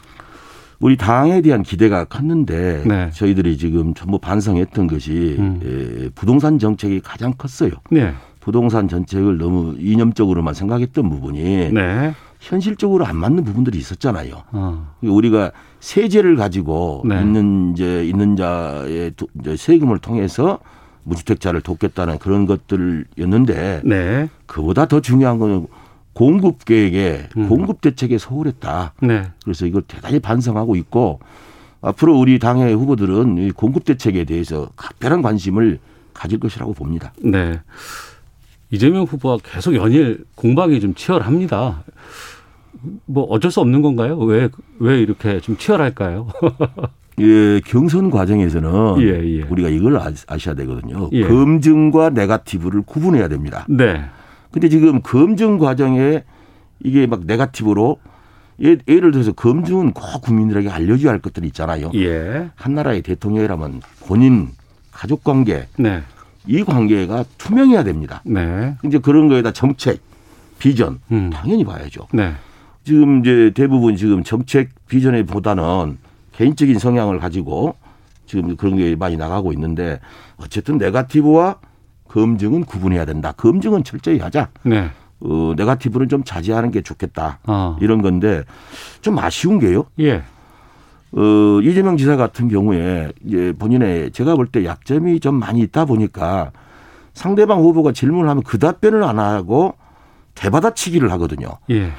우리 0.81 0.97
당에 0.97 1.41
대한 1.41 1.63
기대가 1.63 2.05
컸는데 2.05 2.83
네. 2.85 3.11
저희들이 3.11 3.57
지금 3.57 3.95
전부 3.95 4.19
반성했던 4.19 4.89
것이 4.89 5.37
음. 5.39 5.61
예, 5.63 6.09
부동산 6.17 6.59
정책이 6.59 7.01
가장 7.01 7.33
컸어요. 7.39 7.71
네. 7.93 8.13
부동산 8.47 8.89
정책을 8.89 9.39
너무 9.39 9.77
이념적으로만 9.79 10.53
생각했던 10.55 11.09
부분이 11.09 11.71
네. 11.73 12.13
현실적으로 12.41 13.07
안 13.07 13.17
맞는 13.17 13.45
부분들이 13.45 13.79
있었잖아요. 13.79 14.43
어. 14.51 14.95
우리가 15.01 15.53
세제를 15.79 16.35
가지고 16.35 17.05
네. 17.07 17.21
있는 17.21 17.73
이제 17.73 18.05
있는 18.05 18.35
자의 18.35 19.13
도- 19.17 19.29
이제 19.41 19.57
세금을 19.57 20.01
통해서 20.01 20.59
무주택자를 21.05 21.61
돕겠다는 21.61 22.19
그런 22.19 22.47
것들이었는데 22.47 23.83
네. 23.85 24.29
그보다 24.47 24.87
더 24.87 25.01
중요한 25.01 25.39
거는 25.39 25.69
공급 26.13 26.65
계획에 26.65 27.29
음. 27.37 27.49
공급 27.49 27.81
대책에 27.81 28.19
소홀했다. 28.19 28.95
네. 29.03 29.31
그래서 29.45 29.67
이걸 29.67 29.83
대단히 29.83 30.19
반성하고 30.19 30.75
있고 30.77 31.21
앞으로 31.81 32.19
우리 32.19 32.41
당의 32.41 32.75
후보들은 32.75 33.39
이 33.39 33.51
공급 33.53 33.85
대책에 33.85 34.25
대해서 34.25 34.69
각별한 34.75 35.23
관심을 35.23 35.79
가질 36.13 36.41
것이라고 36.41 36.75
봅니다. 36.75 37.13
네. 37.23 37.61
이재명 38.73 39.05
후보와 39.05 39.39
계속 39.45 39.75
연일 39.75 40.25
공방이 40.35 40.81
좀 40.81 40.95
치열합니다. 40.95 41.85
뭐 43.05 43.25
어쩔 43.25 43.51
수 43.51 43.61
없는 43.61 43.83
건가요? 43.83 44.19
왜, 44.19 44.49
왜 44.81 44.99
이렇게 45.01 45.41
좀 45.41 45.57
치열할까요? 45.57 46.27
예, 47.21 47.61
경선 47.67 48.11
과정에서는 48.11 49.03
예, 49.03 49.39
예. 49.39 49.43
우리가 49.43 49.69
이걸 49.69 49.99
아- 49.99 50.11
아셔야 50.27 50.55
되거든요. 50.55 51.11
예. 51.13 51.23
검증과 51.23 52.11
네가티브를 52.11 52.83
구분해야 52.83 53.29
됩니다. 53.29 53.67
네. 53.69 54.03
근데 54.51 54.71
지금 54.71 55.03
검증 55.03 55.59
과정에 55.59 56.25
이게 56.83 57.07
막 57.07 57.21
네가티브로 57.27 57.99
예, 58.65 58.79
예를 58.89 59.13
들어서 59.13 59.33
검증은 59.33 59.93
꼭 59.93 60.23
국민들에게 60.23 60.71
알려줘야 60.71 61.13
할 61.13 61.19
것들이 61.21 61.47
있잖아요. 61.49 61.91
예. 61.95 62.49
한 62.55 62.75
나라의 62.75 63.03
대통령이라면 63.03 63.83
본인 64.07 64.49
가족 64.91 65.23
관계 65.23 65.67
네. 65.77 66.03
이 66.47 66.65
관계가 66.65 67.25
투명해야 67.39 67.85
됩니다. 67.85 68.23
네. 68.25 68.75
이제 68.85 68.99
그런 68.99 69.29
거에다 69.29 69.53
정책, 69.53 70.01
비전 70.59 71.01
음. 71.11 71.31
당연히 71.31 71.65
봐야죠. 71.65 72.09
네. 72.13 72.33
지금 72.85 73.21
이제 73.21 73.53
대부분 73.55 73.97
지금 73.97 74.23
정책 74.25 74.71
비전에 74.89 75.23
보다는 75.25 75.99
개인적인 76.33 76.79
성향을 76.79 77.19
가지고 77.19 77.77
지금 78.27 78.57
그런 78.57 78.77
게 78.77 78.97
많이 78.97 79.17
나가고 79.17 79.53
있는데 79.53 80.01
어쨌든 80.37 80.79
네가티브와 80.79 81.57
검증은 82.09 82.65
구분해야 82.65 83.05
된다. 83.05 83.33
검증은 83.33 83.85
철저히 83.85 84.19
하자. 84.19 84.49
네. 84.65 84.91
어, 85.21 85.55
네가티브는 85.57 86.09
좀 86.09 86.25
자제하는 86.25 86.71
게 86.73 86.83
좋겠다. 86.83 87.39
어. 87.45 87.77
이런 87.81 88.03
건데 88.03 88.43
좀 89.01 89.19
아쉬운 89.19 89.61
게요. 89.61 89.85
예. 90.01 90.23
어, 91.15 91.61
이재명 91.63 91.97
지사 91.97 92.17
같은 92.17 92.49
경우에 92.49 93.13
이제 93.25 93.53
본인의 93.59 94.13
제가 94.13 94.35
볼 94.37 94.47
때 94.47 94.65
약점이 94.65 95.21
좀 95.21 95.35
많이 95.37 95.61
있다 95.61 95.85
보니까 95.85 96.51
상대방 97.15 97.61
후보가 97.61 97.93
질문을 97.93 98.29
하면 98.31 98.43
그 98.43 98.59
답변을 98.59 99.05
안 99.05 99.19
하고 99.19 99.75
대받아치기를 100.35 101.11
하거든요. 101.13 101.49
예. 101.71 101.93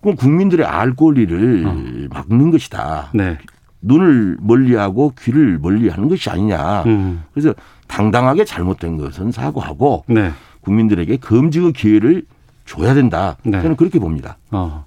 그럼 0.00 0.16
국민들의 0.16 0.64
알 0.66 0.94
권리를 0.94 1.64
어. 1.66 2.14
막는 2.14 2.50
것이다. 2.52 3.10
네. 3.14 3.38
눈을 3.82 4.38
멀리하고 4.40 5.12
귀를 5.20 5.58
멀리하는 5.58 6.08
것이 6.08 6.30
아니냐. 6.30 6.84
음. 6.86 7.24
그래서 7.32 7.52
당당하게 7.88 8.44
잘못된 8.44 8.96
것은 8.96 9.32
사과하고 9.32 10.04
네. 10.08 10.30
국민들에게 10.60 11.16
검증의 11.18 11.72
기회를 11.72 12.22
줘야 12.64 12.94
된다. 12.94 13.36
네. 13.44 13.60
저는 13.60 13.76
그렇게 13.76 13.98
봅니다. 13.98 14.38
어. 14.50 14.86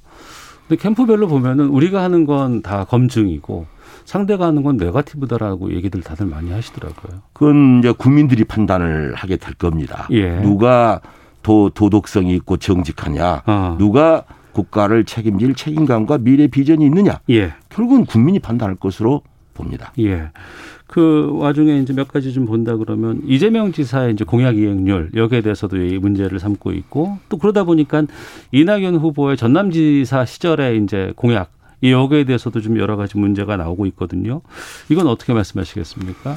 근데 0.68 0.82
캠프별로 0.82 1.28
보면은 1.28 1.68
우리가 1.70 2.02
하는 2.04 2.26
건 2.26 2.62
다 2.62 2.84
검증이고 2.86 3.66
상대가 4.06 4.46
하는 4.48 4.64
건 4.64 4.78
네가티브다라고 4.78 5.74
얘기들 5.74 6.02
다들 6.02 6.26
많이 6.26 6.52
하시더라고요. 6.52 7.22
그건 7.34 7.80
이제 7.80 7.92
국민들이 7.92 8.44
판단을 8.44 9.14
하게 9.16 9.38
될 9.38 9.54
겁니다. 9.54 10.08
예. 10.12 10.40
누가 10.42 11.02
도, 11.44 11.70
도덕성이 11.70 12.34
있고 12.36 12.58
정직하냐. 12.58 13.44
어. 13.46 13.76
누가 13.78 14.24
국가를 14.54 15.04
책임질 15.06 15.56
책임감과 15.56 16.20
미래 16.20 16.48
비전이 16.48 16.86
있느냐. 16.86 17.20
예. 17.30 17.54
결국은 17.70 18.06
국민이 18.06 18.40
판단할 18.40 18.76
것으로 18.76 19.22
봅니다. 19.54 19.92
예. 20.00 20.30
그 20.88 21.32
와중에 21.34 21.80
이제 21.80 21.94
몇 21.94 22.08
가지 22.08 22.32
좀 22.34 22.46
본다 22.46 22.78
그러면 22.78 23.22
이재명 23.26 23.74
지사의 23.74 24.14
이제 24.14 24.24
공약 24.24 24.58
이행률 24.58 25.12
여기에 25.16 25.42
대해서도 25.42 25.78
이 25.78 25.98
문제를 26.00 26.40
삼고 26.40 26.72
있고 26.72 27.18
또 27.28 27.38
그러다 27.38 27.66
보니까 27.66 28.04
이낙연 28.54 28.96
후보의 28.96 29.36
전남지사 29.36 30.26
시절에 30.26 30.78
이제 30.78 31.12
공약 31.16 31.52
이 31.82 31.92
여기에 31.92 32.24
대해서도 32.24 32.62
좀 32.62 32.80
여러 32.80 32.96
가지 32.96 33.18
문제가 33.18 33.56
나오고 33.56 33.86
있거든요. 33.88 34.42
이건 34.90 35.08
어떻게 35.08 35.34
말씀하시겠습니까? 35.34 36.36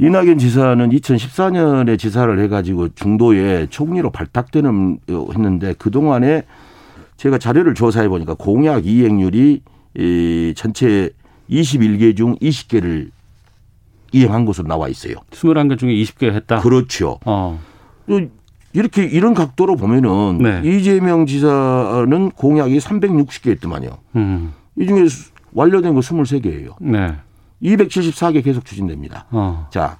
이낙연 0.00 0.38
지사는 0.38 0.90
2014년에 0.90 1.98
지사를 1.98 2.38
해가지고 2.40 2.88
중도에 2.94 3.68
총리로 3.70 4.10
발탁되는 4.10 4.98
어, 5.10 5.26
했는데 5.32 5.74
그 5.78 5.90
동안에 5.90 6.42
제가 7.16 7.38
자료를 7.38 7.74
조사해 7.74 8.08
보니까 8.08 8.34
공약 8.34 8.86
이행률이 8.86 9.62
이 9.98 10.54
전체 10.56 11.10
21개 11.48 12.16
중 12.16 12.36
20개를 12.36 13.10
이행한 14.16 14.44
것으로 14.44 14.66
나와 14.68 14.88
있어요. 14.88 15.14
21개 15.30 15.78
중에 15.78 15.92
20개 15.94 16.32
했다. 16.32 16.60
그렇죠. 16.60 17.18
어. 17.24 17.60
이렇게 18.72 19.04
이런 19.04 19.34
각도로 19.34 19.76
보면은 19.76 20.38
네. 20.38 20.60
이재명 20.64 21.26
지사는 21.26 22.30
공약이 22.30 22.78
360개 22.78 23.50
였더만요. 23.52 23.90
음. 24.16 24.52
이 24.78 24.86
중에 24.86 25.08
수- 25.08 25.30
완료된 25.52 25.94
거 25.94 26.00
23개예요. 26.00 26.74
네. 26.80 27.14
274개 27.62 28.44
계속 28.44 28.64
추진됩니다. 28.64 29.24
어. 29.30 29.66
자, 29.70 29.98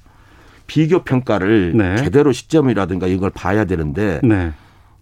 비교 0.66 1.02
평가를 1.04 1.72
네. 1.76 1.96
제대로 1.96 2.32
시점이라든가 2.32 3.06
이걸 3.06 3.30
봐야 3.30 3.64
되는데 3.64 4.20
네. 4.22 4.52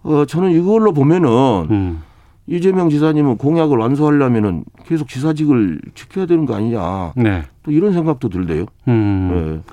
어 0.03 0.25
저는 0.27 0.51
이걸로 0.53 0.93
보면은 0.93 1.29
음. 1.71 2.03
이재명 2.47 2.91
지사님은 2.91 3.39
공약을 3.39 3.79
완수하려면은 3.79 4.65
계속 4.87 5.09
지사직을 5.09 5.81
지켜야 5.95 6.27
되는 6.27 6.45
거 6.45 6.55
아니냐. 6.55 7.13
네. 7.17 7.45
또 7.63 7.71
이런 7.71 7.93
생각도 7.93 8.29
들대요. 8.29 8.67
음. 8.89 9.63
예. 9.65 9.73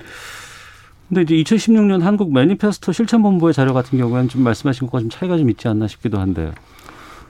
근데 1.08 1.22
이제 1.22 1.56
2016년 1.56 2.00
한국 2.00 2.32
매니페스토 2.32 2.92
실천본부의 2.92 3.52
자료 3.52 3.74
같은 3.74 3.98
경우에는 3.98 4.30
좀 4.30 4.42
말씀하신 4.42 4.86
것과 4.86 5.00
좀 5.00 5.10
차이가 5.10 5.36
좀 5.36 5.50
있지 5.50 5.68
않나 5.68 5.86
싶기도 5.86 6.18
한데요. 6.18 6.52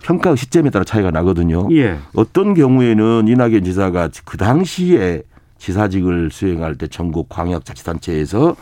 평가 0.03 0.37
시점에 0.37 0.71
따라 0.71 0.85
차이가 0.85 1.11
나거든요. 1.11 1.69
예. 1.73 1.99
어떤 2.15 2.55
경우에는 2.55 3.27
이낙연 3.27 3.65
지사가 3.65 4.11
그 4.25 4.37
당시에 4.37 5.23
지사직을 5.59 6.31
수행할 6.31 6.77
때 6.77 6.87
전국 6.87 7.29
광역자치단체에서 7.29 8.55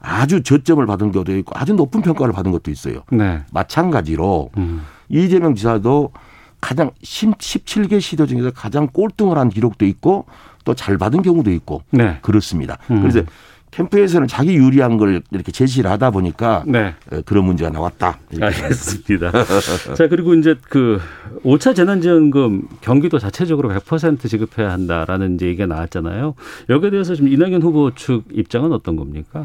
아주 0.00 0.42
저점을 0.42 0.84
받은 0.84 1.12
것도 1.12 1.36
있고 1.38 1.52
아주 1.56 1.74
높은 1.74 2.02
평가를 2.02 2.32
받은 2.32 2.50
것도 2.50 2.70
있어요. 2.70 3.02
네. 3.12 3.42
마찬가지로 3.52 4.50
음. 4.56 4.82
이재명 5.10 5.54
지사도 5.54 6.12
가장 6.60 6.90
17개 7.02 8.00
시도 8.00 8.26
중에서 8.26 8.50
가장 8.50 8.86
꼴등을 8.86 9.36
한 9.36 9.48
기록도 9.48 9.84
있고 9.86 10.26
또 10.64 10.74
잘 10.74 10.98
받은 10.98 11.22
경우도 11.22 11.50
있고 11.52 11.82
네. 11.90 12.18
그렇습니다. 12.22 12.78
음. 12.90 13.00
그래서 13.00 13.22
캠프에서는 13.70 14.26
자기 14.26 14.54
유리한 14.56 14.96
걸 14.98 15.22
이렇게 15.30 15.52
제시를 15.52 15.90
하다 15.90 16.10
보니까 16.10 16.64
네. 16.66 16.94
어, 17.12 17.20
그런 17.24 17.44
문제가 17.44 17.70
나왔다. 17.70 18.18
알겠습니다. 18.40 19.30
자, 19.96 20.08
그리고 20.08 20.34
이제 20.34 20.56
그 20.68 21.00
5차 21.44 21.74
재난지원금 21.76 22.68
경기도 22.80 23.18
자체적으로 23.18 23.68
100% 23.70 24.28
지급해야 24.28 24.70
한다라는 24.72 25.36
이제 25.36 25.46
얘기가 25.46 25.66
나왔잖아요. 25.66 26.34
여기에 26.68 26.90
대해서 26.90 27.14
지금 27.14 27.32
이낙연 27.32 27.62
후보 27.62 27.94
측 27.94 28.24
입장은 28.32 28.72
어떤 28.72 28.96
겁니까? 28.96 29.44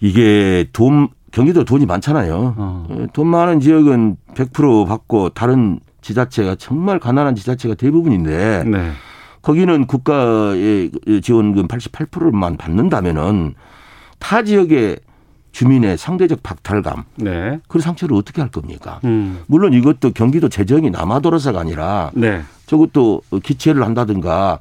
이게 0.00 0.66
돈 0.72 1.08
경기도 1.30 1.64
돈이 1.64 1.86
많잖아요. 1.86 2.54
어. 2.56 2.86
어, 2.88 3.06
돈 3.12 3.26
많은 3.28 3.60
지역은 3.60 4.16
100% 4.34 4.86
받고 4.86 5.30
다른 5.30 5.80
지자체가 6.02 6.56
정말 6.56 6.98
가난한 6.98 7.34
지자체가 7.34 7.74
대부분인데 7.74 8.64
네. 8.64 8.90
거기는 9.42 9.86
국가의 9.86 10.90
지원금 11.22 11.66
88%만 11.68 12.56
받는다면은 12.56 13.54
타 14.18 14.42
지역의 14.42 14.98
주민의 15.52 15.98
상대적 15.98 16.42
박탈감 16.42 17.04
네. 17.16 17.60
그 17.68 17.80
상처를 17.80 18.16
어떻게 18.16 18.40
할 18.40 18.50
겁니까? 18.50 19.00
음. 19.04 19.40
물론 19.46 19.72
이것도 19.72 20.12
경기도 20.12 20.48
재정이 20.48 20.90
남아돌아서가 20.90 21.60
아니라 21.60 22.10
네. 22.14 22.42
저것도 22.66 23.22
기체를 23.42 23.82
한다든가 23.82 24.60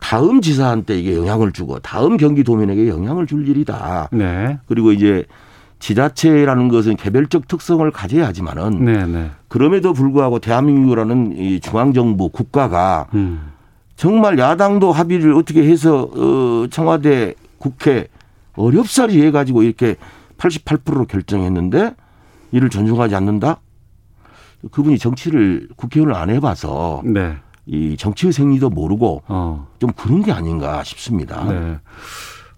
다음 0.00 0.40
지사한테 0.40 0.98
이게 0.98 1.16
영향을 1.16 1.52
주고 1.52 1.78
다음 1.78 2.16
경기도민에게 2.16 2.88
영향을 2.88 3.26
줄 3.26 3.48
일이다. 3.48 4.08
네. 4.12 4.58
그리고 4.66 4.92
이제 4.92 5.24
지자체라는 5.78 6.68
것은 6.68 6.96
개별적 6.96 7.48
특성을 7.48 7.88
가져야 7.90 8.26
하지만은 8.26 8.84
네, 8.84 9.06
네. 9.06 9.30
그럼에도 9.48 9.92
불구하고 9.92 10.38
대한민국이라는 10.38 11.36
이 11.36 11.60
중앙정부 11.60 12.30
국가가 12.30 13.06
음. 13.14 13.52
정말 13.94 14.38
야당도 14.38 14.92
합의를 14.92 15.34
어떻게 15.34 15.64
해서 15.64 16.08
어 16.12 16.66
청와대 16.70 17.34
국회 17.58 18.08
어렵사리 18.54 19.22
해가지고 19.22 19.62
이렇게 19.62 19.96
88%로 20.38 21.06
결정했는데 21.06 21.94
이를 22.52 22.70
존중하지 22.70 23.14
않는다? 23.14 23.60
그분이 24.70 24.98
정치를 24.98 25.68
국회의원을 25.76 26.14
안 26.14 26.30
해봐서 26.30 27.02
네. 27.04 27.36
이 27.66 27.96
정치의 27.96 28.32
생리도 28.32 28.70
모르고 28.70 29.22
어. 29.26 29.66
좀 29.78 29.90
그런 29.92 30.22
게 30.22 30.32
아닌가 30.32 30.82
싶습니다. 30.84 31.44
네. 31.44 31.78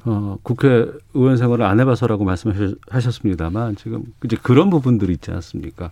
어, 0.04 0.38
국회의원 0.42 1.36
생활을 1.36 1.64
안 1.64 1.80
해봐서라고 1.80 2.24
말씀하셨습니다만 2.24 3.76
지금 3.76 4.04
이제 4.24 4.36
그런 4.42 4.70
부분들이 4.70 5.12
있지 5.12 5.30
않습니까? 5.30 5.90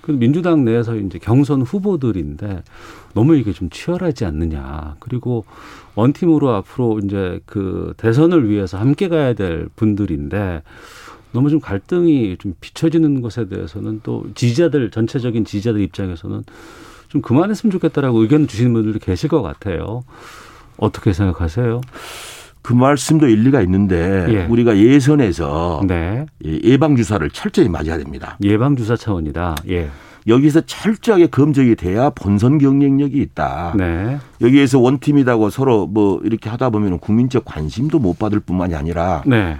그 0.00 0.12
민주당 0.12 0.64
내에서 0.64 0.96
이제 0.96 1.18
경선 1.18 1.62
후보들인데 1.62 2.62
너무 3.14 3.36
이게 3.36 3.52
좀 3.52 3.68
치열하지 3.70 4.24
않느냐. 4.24 4.96
그리고 4.98 5.44
원팀으로 5.94 6.50
앞으로 6.54 7.00
이제 7.04 7.40
그 7.44 7.92
대선을 7.96 8.48
위해서 8.48 8.78
함께 8.78 9.08
가야 9.08 9.34
될 9.34 9.68
분들인데 9.76 10.62
너무 11.32 11.50
좀 11.50 11.60
갈등이 11.60 12.36
좀 12.38 12.54
비춰지는 12.60 13.20
것에 13.20 13.48
대해서는 13.48 14.00
또 14.02 14.26
지지자들 14.34 14.90
전체적인 14.90 15.44
지지자들 15.44 15.80
입장에서는 15.80 16.44
좀 17.08 17.22
그만했으면 17.22 17.70
좋겠다라고 17.72 18.22
의견 18.22 18.46
주시는 18.46 18.72
분들도 18.72 19.00
계실 19.00 19.28
것 19.28 19.42
같아요. 19.42 20.02
어떻게 20.76 21.12
생각하세요? 21.12 21.80
그 22.62 22.72
말씀도 22.72 23.26
일리가 23.28 23.60
있는데 23.62 24.26
예. 24.28 24.44
우리가 24.46 24.76
예선에서 24.76 25.82
네. 25.86 26.26
이 26.44 26.60
예방 26.64 26.96
주사를 26.96 27.28
철저히 27.30 27.68
맞아야 27.68 27.96
됩니다. 27.98 28.36
예방 28.42 28.76
주사 28.76 28.96
차원이다. 28.96 29.56
예. 29.68 29.88
여기서 30.26 30.60
철저하게 30.62 31.28
검증이 31.28 31.76
돼야 31.76 32.10
본선 32.10 32.58
경쟁력이 32.58 33.18
있다. 33.18 33.74
네. 33.76 34.18
여기에서 34.40 34.78
원팀이라고 34.78 35.48
서로 35.48 35.86
뭐 35.86 36.20
이렇게 36.24 36.50
하다 36.50 36.70
보면 36.70 36.98
국민적 36.98 37.44
관심도 37.46 37.98
못 37.98 38.18
받을 38.18 38.40
뿐만이 38.40 38.74
아니라 38.74 39.22
네. 39.26 39.56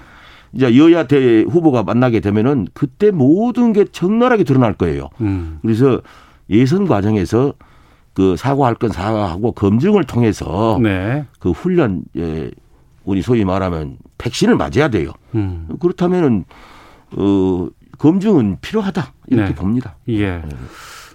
이제 0.52 0.76
여야 0.76 1.07
대 1.07 1.42
후보가 1.42 1.85
만나게 1.85 2.21
되면은 2.21 2.69
그때 2.75 3.11
모든 3.11 3.73
게 3.73 3.85
적나라하게 3.85 4.45
드러날 4.45 4.75
거예요. 4.75 5.09
음. 5.21 5.59
그래서 5.62 6.00
예선 6.50 6.87
과정에서 6.87 7.54
그 8.12 8.37
사과할 8.37 8.75
건 8.75 8.90
사과하고 8.90 9.52
검증을 9.52 10.04
통해서 10.04 10.78
네. 10.83 11.25
그 11.38 11.52
훈련 11.52 12.02
예 12.16 12.50
우리 13.04 13.23
소위 13.23 13.45
말하면 13.45 13.99
백신을 14.19 14.57
맞아야 14.57 14.88
돼요. 14.88 15.12
음. 15.35 15.69
그렇다면은 15.80 16.45
어 17.16 17.69
검증은 17.99 18.59
필요하다 18.61 19.12
이렇게 19.28 19.49
네. 19.50 19.54
봅니다. 19.54 19.97
예. 20.09 20.42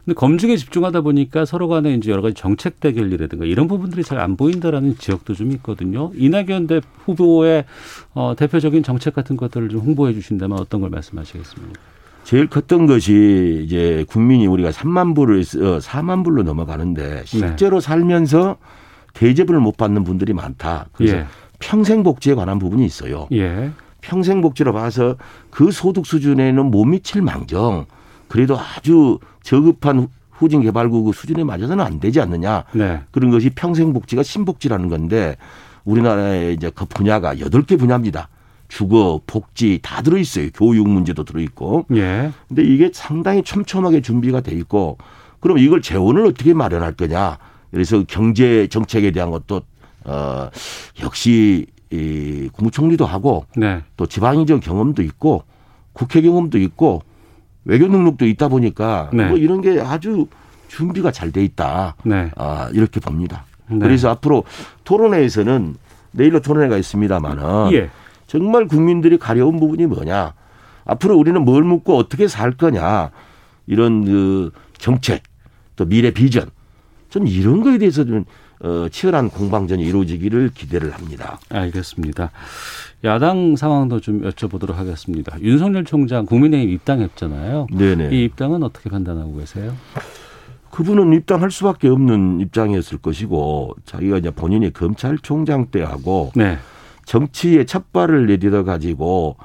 근데 0.05 0.13
검증에 0.13 0.55
집중하다 0.55 1.01
보니까 1.01 1.45
서로 1.45 1.67
간에 1.67 1.95
이제 1.95 2.11
여러 2.11 2.21
가지 2.21 2.35
정책 2.35 2.79
대결이라든가 2.79 3.45
이런 3.45 3.67
부분들이 3.67 4.03
잘 4.03 4.19
안 4.19 4.37
보인다라는 4.37 4.97
지역도 4.99 5.33
좀 5.33 5.51
있거든요. 5.53 6.11
이낙연 6.15 6.67
대 6.67 6.81
후보의 7.05 7.65
어, 8.13 8.35
대표적인 8.37 8.83
정책 8.83 9.15
같은 9.15 9.35
것들을 9.35 9.69
좀 9.69 9.81
홍보해 9.81 10.13
주신다면 10.13 10.59
어떤 10.59 10.81
걸 10.81 10.91
말씀하시겠습니까? 10.91 11.79
제일 12.23 12.47
컸던 12.47 12.85
것이 12.87 13.61
이제 13.65 14.05
국민이 14.07 14.45
우리가 14.47 14.69
3만 14.71 15.15
불을 15.15 15.39
어, 15.39 15.79
4만 15.79 16.23
불로 16.23 16.43
넘어가는데 16.43 17.23
실제로 17.25 17.79
살면서 17.79 18.57
대접을 19.13 19.59
못 19.59 19.75
받는 19.77 20.03
분들이 20.03 20.33
많다. 20.33 20.87
그래서 20.93 21.17
예. 21.17 21.25
평생복지에 21.59 22.35
관한 22.35 22.59
부분이 22.59 22.85
있어요. 22.85 23.27
예. 23.31 23.71
평생복지로 24.01 24.73
봐서 24.73 25.15
그 25.49 25.71
소득 25.71 26.05
수준에는 26.05 26.65
못 26.69 26.85
미칠 26.85 27.21
망정 27.21 27.85
그래도 28.27 28.57
아주 28.59 29.19
저급한 29.43 30.07
후진 30.31 30.61
개발국 30.61 31.13
수준에 31.15 31.43
맞아서는 31.43 31.83
안 31.83 31.99
되지 31.99 32.19
않느냐. 32.21 32.65
네. 32.73 33.01
그런 33.11 33.31
것이 33.31 33.49
평생복지가 33.51 34.23
신복지라는 34.23 34.89
건데 34.89 35.37
우리나라의 35.85 36.53
이제 36.55 36.71
그 36.73 36.85
분야가 36.85 37.39
여덟 37.39 37.63
개 37.63 37.77
분야입니다. 37.77 38.29
주거, 38.67 39.21
복지 39.27 39.79
다 39.81 40.01
들어 40.01 40.17
있어요. 40.17 40.49
교육 40.53 40.89
문제도 40.89 41.23
들어 41.23 41.39
있고. 41.39 41.85
예. 41.95 42.31
근데 42.47 42.63
이게 42.63 42.89
상당히 42.93 43.43
촘촘하게 43.43 44.01
준비가 44.01 44.41
돼 44.41 44.53
있고 44.55 44.97
그럼 45.39 45.59
이걸 45.59 45.81
재원을 45.81 46.25
어떻게 46.25 46.53
마련할 46.53 46.93
거냐. 46.93 47.37
그래서 47.71 48.03
경제 48.07 48.67
정책에 48.67 49.11
대한 49.11 49.31
것도 49.31 49.61
어 50.05 50.49
역시 51.03 51.65
이 51.91 52.49
국무총리도 52.53 53.05
하고 53.05 53.45
네. 53.55 53.81
또 53.97 54.05
지방의정 54.05 54.59
경험도 54.59 55.01
있고 55.03 55.43
국회 55.93 56.21
경험도 56.21 56.57
있고 56.59 57.01
외교 57.63 57.87
능력도 57.87 58.25
있다 58.25 58.47
보니까 58.47 59.09
네. 59.13 59.27
뭐 59.27 59.37
이런 59.37 59.61
게 59.61 59.79
아주 59.81 60.27
준비가 60.67 61.11
잘 61.11 61.31
돼 61.31 61.43
있다. 61.43 61.95
네. 62.03 62.31
아, 62.35 62.69
이렇게 62.73 62.99
봅니다. 62.99 63.45
네. 63.69 63.79
그래서 63.79 64.09
앞으로 64.09 64.43
토론회에서는 64.83 65.75
내일로 66.11 66.41
토론회가 66.41 66.77
있습니다만은 66.77 67.73
예. 67.73 67.89
정말 68.27 68.67
국민들이 68.67 69.17
가려운 69.17 69.59
부분이 69.59 69.85
뭐냐. 69.85 70.33
앞으로 70.85 71.17
우리는 71.17 71.43
뭘 71.43 71.63
묻고 71.63 71.97
어떻게 71.97 72.27
살 72.27 72.51
거냐. 72.51 73.11
이런 73.67 74.05
그 74.05 74.51
정책 74.77 75.23
또 75.75 75.85
미래 75.85 76.11
비전. 76.11 76.49
전 77.09 77.27
이런 77.27 77.61
거에 77.63 77.77
대해서 77.77 78.03
좀 78.03 78.25
어, 78.61 78.87
치열한 78.89 79.29
공방전이 79.29 79.83
이루어지기를 79.83 80.51
기대를 80.53 80.91
합니다. 80.91 81.39
알겠습니다. 81.49 82.31
야당 83.03 83.55
상황도 83.55 83.99
좀 83.99 84.21
여쭤보도록 84.21 84.73
하겠습니다. 84.73 85.37
윤석열 85.41 85.85
총장 85.85 86.25
국민의힘 86.25 86.73
입당했잖아요. 86.73 87.67
네네. 87.71 88.15
이 88.15 88.23
입당은 88.25 88.63
어떻게 88.63 88.89
판단하고 88.89 89.35
계세요? 89.37 89.75
그분은 90.71 91.13
입당할 91.13 91.51
수밖에 91.51 91.87
없는 91.87 92.41
입장이었을 92.41 92.97
것이고 92.97 93.75
자기가 93.85 94.17
이제 94.17 94.31
본인이 94.31 94.73
검찰총장 94.73 95.67
때하고 95.67 96.31
네. 96.35 96.57
정치의 97.05 97.65
첫 97.65 97.93
발을 97.93 98.25
내딛어 98.27 98.63
가지고 98.63 99.37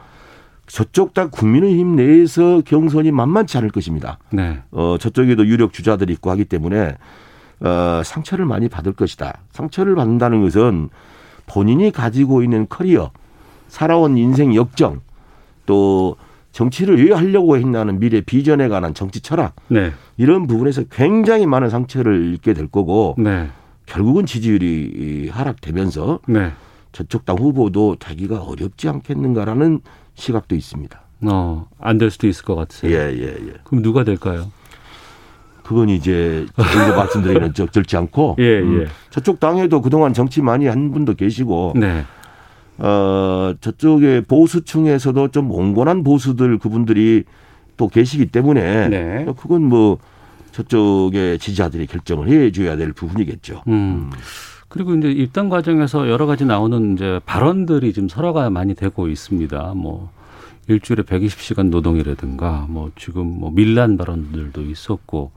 저쪽 0.67 1.15
다 1.15 1.28
국민의힘 1.28 1.97
내에서 1.97 2.63
경선이 2.65 3.11
만만치 3.13 3.58
않을 3.58 3.71
것입니다. 3.71 4.19
네. 4.32 4.61
어, 4.71 4.97
저쪽에도 4.99 5.47
유력 5.47 5.73
주자들이 5.73 6.13
있고 6.15 6.30
하기 6.30 6.45
때문에 6.47 6.97
어, 7.61 8.03
상처를 8.05 8.45
많이 8.47 8.69
받을 8.69 8.93
것이다. 8.93 9.39
상처를 9.53 9.95
받는다는 9.95 10.43
것은 10.43 10.89
본인이 11.47 11.91
가지고 11.91 12.43
있는 12.43 12.67
커리어, 12.69 13.11
살아온 13.69 14.17
인생 14.17 14.55
역정, 14.55 15.01
또 15.67 16.17
정치를 16.53 17.05
왜 17.05 17.15
하려고 17.15 17.57
했냐는 17.57 18.01
미래 18.01 18.21
비전에 18.21 18.69
관한 18.69 18.93
정치 18.95 19.21
철학 19.21 19.55
네. 19.69 19.93
이런 20.17 20.47
부분에서 20.49 20.83
굉장히 20.91 21.47
많은 21.47 21.71
상처를 21.71 22.35
입게 22.35 22.55
될 22.55 22.67
거고 22.67 23.15
네. 23.19 23.49
결국은 23.87 24.27
지지율이 24.27 24.67
이 24.67 25.29
하락되면서 25.29 26.21
네. 26.27 26.53
저쪽 26.93 27.25
당 27.25 27.39
후보도 27.39 27.97
되기가 28.01 28.41
어렵지 28.43 28.89
않겠는가라는 28.89 29.81
시각도 30.15 30.57
있습니다. 30.57 31.01
어, 31.23 31.69
안 31.79 31.99
될 31.99 32.11
수도 32.11 32.27
있을 32.27 32.45
것 32.45 32.57
같아요. 32.57 32.91
예, 32.93 32.97
예, 33.13 33.27
예. 33.47 33.55
그럼 33.65 33.83
누가 33.83 34.03
될까요? 34.03 34.51
그건 35.71 35.89
이제 35.89 36.45
저희가 36.56 36.97
말씀드리기는 36.97 37.54
적- 37.54 37.73
적지 37.73 37.97
않고 37.97 38.35
예, 38.43 38.59
음, 38.59 38.83
예. 38.83 38.87
저쪽 39.11 39.39
당에도 39.39 39.80
그동안 39.80 40.13
정치 40.13 40.43
많이 40.43 40.67
한 40.67 40.91
분도 40.91 41.15
계시고 41.15 41.75
네. 41.76 42.02
어 42.78 43.54
저쪽에 43.61 44.23
보수층에서도 44.23 45.28
좀 45.28 45.49
온건한 45.52 46.02
보수들 46.02 46.59
그분들이 46.59 47.23
또 47.76 47.87
계시기 47.87 48.26
때문에 48.26 48.89
네. 48.89 49.26
그건 49.39 49.63
뭐 49.63 49.99
저쪽의 50.50 51.39
지지자들이 51.39 51.87
결정을 51.87 52.26
해 52.28 52.50
줘야 52.50 52.75
될 52.76 52.93
부분이겠죠. 52.93 53.63
음. 53.69 54.11
그리고 54.69 54.97
이제 54.97 55.09
입당 55.13 55.49
과정에서 55.50 56.11
여러 56.11 56.26
가지 56.26 56.45
나오는 56.45 56.95
이제 56.95 57.21
발언들이 57.26 57.93
지금 57.93 58.09
설화가 58.09 58.50
많이 58.50 58.75
되고 58.75 59.06
있습니다. 59.06 59.75
뭐 59.76 60.11
일주일에 60.71 61.02
120시간 61.02 61.71
노동이라든가 61.71 62.67
뭐 62.69 62.91
지금 62.97 63.26
뭐 63.26 63.50
밀란 63.50 63.97
발언들도 63.97 64.63
있었고 64.63 65.33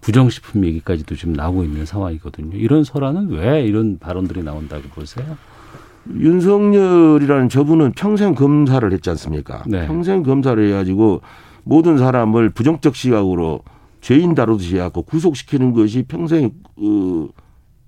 부정식품 0.00 0.66
얘기까지도 0.66 1.16
지금 1.16 1.32
나오고 1.32 1.64
있는 1.64 1.86
상황이거든요. 1.86 2.56
이런 2.58 2.84
설화는 2.84 3.30
왜 3.30 3.64
이런 3.64 3.98
발언들이 3.98 4.42
나온다고 4.42 4.82
보세요? 4.90 5.38
윤석열이라는 6.14 7.48
저분은 7.48 7.92
평생 7.92 8.34
검사를 8.34 8.92
했지 8.92 9.08
않습니까? 9.10 9.62
네. 9.66 9.86
평생 9.86 10.22
검사를 10.22 10.62
해가지고 10.62 11.22
모든 11.62 11.96
사람을 11.96 12.50
부정적 12.50 12.94
시각으로 12.94 13.62
죄인 14.02 14.34
다루듯이 14.34 14.76
해갖고 14.76 15.02
구속시키는 15.04 15.72
것이 15.72 16.04
평생 16.06 16.50
어, 16.76 17.28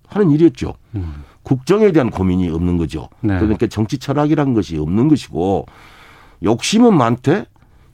하는 0.08 0.30
일이었죠. 0.30 0.72
음. 0.94 1.24
국정에 1.42 1.92
대한 1.92 2.10
고민이 2.10 2.48
없는 2.48 2.78
거죠. 2.78 3.10
네. 3.20 3.38
그러니까 3.38 3.66
정치 3.66 3.98
철학이란 3.98 4.54
것이 4.54 4.78
없는 4.78 5.08
것이고 5.08 5.66
욕심은 6.42 6.96
많대 6.96 7.46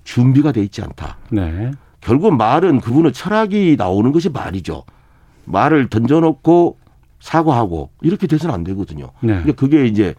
준비가 0.05 0.53
돼 0.53 0.63
있지 0.63 0.83
않다. 0.83 1.19
네. 1.31 1.71
결국 2.01 2.35
말은 2.35 2.81
그분은 2.81 3.13
철학이 3.13 3.77
나오는 3.79 4.11
것이 4.13 4.29
말이죠. 4.29 4.85
말을 5.45 5.89
던져놓고 5.89 6.79
사과하고 7.21 7.91
이렇게 8.01 8.27
돼서는 8.27 8.55
안 8.55 8.65
되거든요. 8.65 9.11
네. 9.21 9.35
근데 9.35 9.53
그게 9.53 9.87
이제 9.87 10.15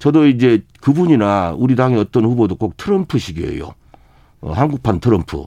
저도 0.00 0.26
이제 0.26 0.64
그분이나 0.80 1.54
우리 1.56 1.76
당의 1.76 1.98
어떤 1.98 2.24
후보도 2.24 2.56
꼭 2.56 2.76
트럼프식이에요. 2.76 3.70
어, 4.40 4.52
한국판 4.52 5.00
트럼프. 5.00 5.44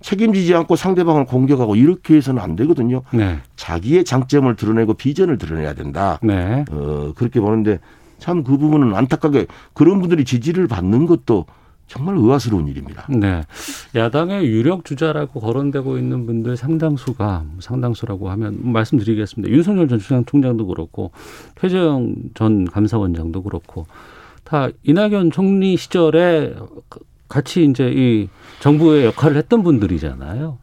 책임지지 0.00 0.54
않고 0.54 0.76
상대방을 0.76 1.24
공격하고 1.24 1.74
이렇게 1.74 2.14
해서는 2.14 2.40
안 2.40 2.54
되거든요. 2.56 3.02
네. 3.10 3.38
자기의 3.56 4.04
장점을 4.04 4.54
드러내고 4.54 4.94
비전을 4.94 5.38
드러내야 5.38 5.74
된다. 5.74 6.18
네. 6.22 6.64
어, 6.70 7.12
그렇게 7.16 7.40
보는데 7.40 7.80
참 8.18 8.42
그 8.42 8.56
부분은 8.56 8.94
안타깝게 8.94 9.46
그런 9.74 10.00
분들이 10.00 10.24
지지를 10.24 10.66
받는 10.68 11.06
것도 11.06 11.46
정말 11.86 12.16
의아스러운 12.18 12.68
일입니다. 12.68 13.06
네. 13.08 13.42
야당의 13.94 14.46
유력 14.46 14.84
주자라고 14.84 15.40
거론되고 15.40 15.96
있는 15.96 16.26
분들 16.26 16.56
상당수가 16.56 17.44
상당수라고 17.60 18.28
하면 18.30 18.58
말씀드리겠습니다. 18.60 19.50
윤석열 19.54 19.88
전 19.88 19.98
총장- 19.98 20.24
총장도 20.26 20.66
그렇고 20.66 21.12
최재형 21.60 22.14
전 22.34 22.66
감사원장도 22.66 23.42
그렇고 23.42 23.86
다 24.44 24.68
이낙연 24.82 25.30
총리 25.30 25.76
시절에 25.78 26.54
같이 27.28 27.64
이제 27.64 27.90
이 27.94 28.28
정부의 28.60 29.06
역할을 29.06 29.36
했던 29.38 29.62
분들이잖아요. 29.62 30.58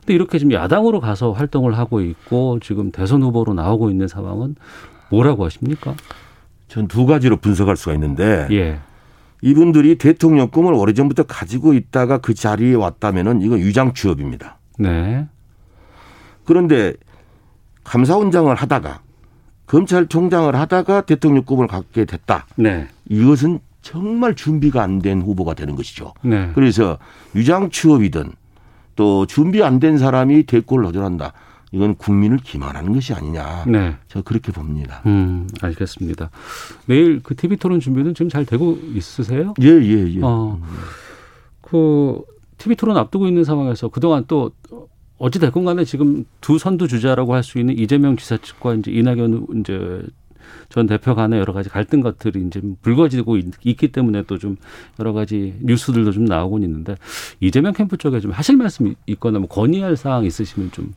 근데 0.00 0.14
이렇게 0.14 0.38
지금 0.38 0.52
야당으로 0.52 1.00
가서 1.00 1.30
활동을 1.32 1.78
하고 1.78 2.00
있고 2.00 2.58
지금 2.60 2.90
대선 2.90 3.22
후보로 3.22 3.54
나오고 3.54 3.90
있는 3.90 4.08
상황은 4.08 4.56
뭐라고 5.10 5.44
하십니까? 5.44 5.94
전 6.76 6.88
두 6.88 7.06
가지로 7.06 7.38
분석할 7.38 7.74
수가 7.76 7.94
있는데 7.94 8.46
예. 8.50 8.78
이분들이 9.40 9.96
대통령 9.96 10.48
꿈을 10.50 10.74
오래전부터 10.74 11.22
가지고 11.22 11.72
있다가 11.72 12.18
그 12.18 12.34
자리에 12.34 12.74
왔다면은 12.74 13.40
이건 13.40 13.60
위장 13.60 13.94
취업입니다. 13.94 14.58
네. 14.78 15.26
그런데 16.44 16.92
감사원장을 17.84 18.54
하다가 18.54 19.00
검찰총장을 19.66 20.54
하다가 20.54 21.00
대통령 21.02 21.44
꿈을 21.44 21.66
갖게 21.66 22.04
됐다. 22.04 22.46
네. 22.56 22.88
이것은 23.08 23.60
정말 23.80 24.34
준비가 24.34 24.82
안 24.82 24.98
된 25.00 25.22
후보가 25.22 25.54
되는 25.54 25.76
것이죠. 25.76 26.12
네. 26.22 26.50
그래서 26.54 26.98
위장 27.32 27.70
취업이든 27.70 28.32
또 28.96 29.24
준비 29.26 29.62
안 29.62 29.80
된 29.80 29.96
사람이 29.96 30.42
대꼴을 30.44 30.86
허전한다. 30.86 31.32
이건 31.76 31.94
국민을 31.94 32.38
기만하는 32.38 32.92
것이 32.94 33.12
아니냐. 33.12 33.64
네. 33.66 33.96
저 34.08 34.22
그렇게 34.22 34.50
봅니다. 34.50 35.02
음, 35.06 35.46
알겠습니다. 35.60 36.30
내일 36.86 37.20
그 37.22 37.36
TV 37.36 37.58
토론 37.58 37.80
준비는 37.80 38.14
지금 38.14 38.28
잘 38.30 38.44
되고 38.46 38.78
있으세요? 38.94 39.52
예, 39.60 39.66
예, 39.68 40.14
예. 40.14 40.20
어, 40.22 40.58
그 41.60 42.20
TV 42.58 42.76
토론 42.76 42.96
앞두고 42.96 43.26
있는 43.26 43.44
상황에서 43.44 43.88
그동안 43.88 44.24
또 44.26 44.50
어찌 45.18 45.38
됐건 45.38 45.64
간에 45.64 45.84
지금 45.84 46.24
두 46.40 46.58
선두 46.58 46.88
주자라고 46.88 47.34
할 47.34 47.42
수 47.42 47.58
있는 47.58 47.78
이재명 47.78 48.16
지사 48.16 48.36
측과 48.38 48.74
이제 48.74 48.90
이낙연 48.90 49.46
이제 49.60 50.02
전 50.68 50.86
대표 50.86 51.14
간의 51.14 51.38
여러 51.40 51.52
가지 51.52 51.68
갈등 51.68 52.00
것들이 52.00 52.44
이제 52.46 52.60
불거지고 52.82 53.36
있, 53.36 53.76
기 53.76 53.88
때문에 53.88 54.22
또 54.22 54.38
좀 54.38 54.56
여러 54.98 55.12
가지 55.12 55.54
뉴스들도 55.60 56.12
좀 56.12 56.24
나오곤 56.24 56.62
있는데 56.62 56.96
이재명 57.40 57.72
캠프 57.72 57.96
쪽에 57.96 58.20
좀 58.20 58.30
하실 58.30 58.56
말씀 58.56 58.94
있거나 59.06 59.38
뭐 59.38 59.48
건의할 59.48 59.96
사항 59.96 60.24
있으시면 60.24 60.70
좀 60.72 60.92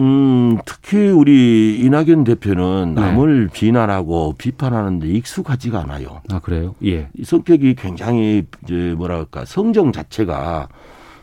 음, 0.00 0.58
특히 0.64 1.08
우리 1.08 1.78
이낙연 1.80 2.24
대표는 2.24 2.94
네. 2.94 3.00
남을 3.00 3.50
비난하고 3.52 4.34
비판하는데 4.36 5.06
익숙하지가 5.08 5.80
않아요. 5.82 6.22
아 6.30 6.40
그래요? 6.40 6.74
예. 6.84 7.08
이 7.14 7.24
성격이 7.24 7.74
굉장히 7.76 8.44
이제 8.64 8.94
뭐랄까 8.96 9.44
성정 9.44 9.92
자체가 9.92 10.68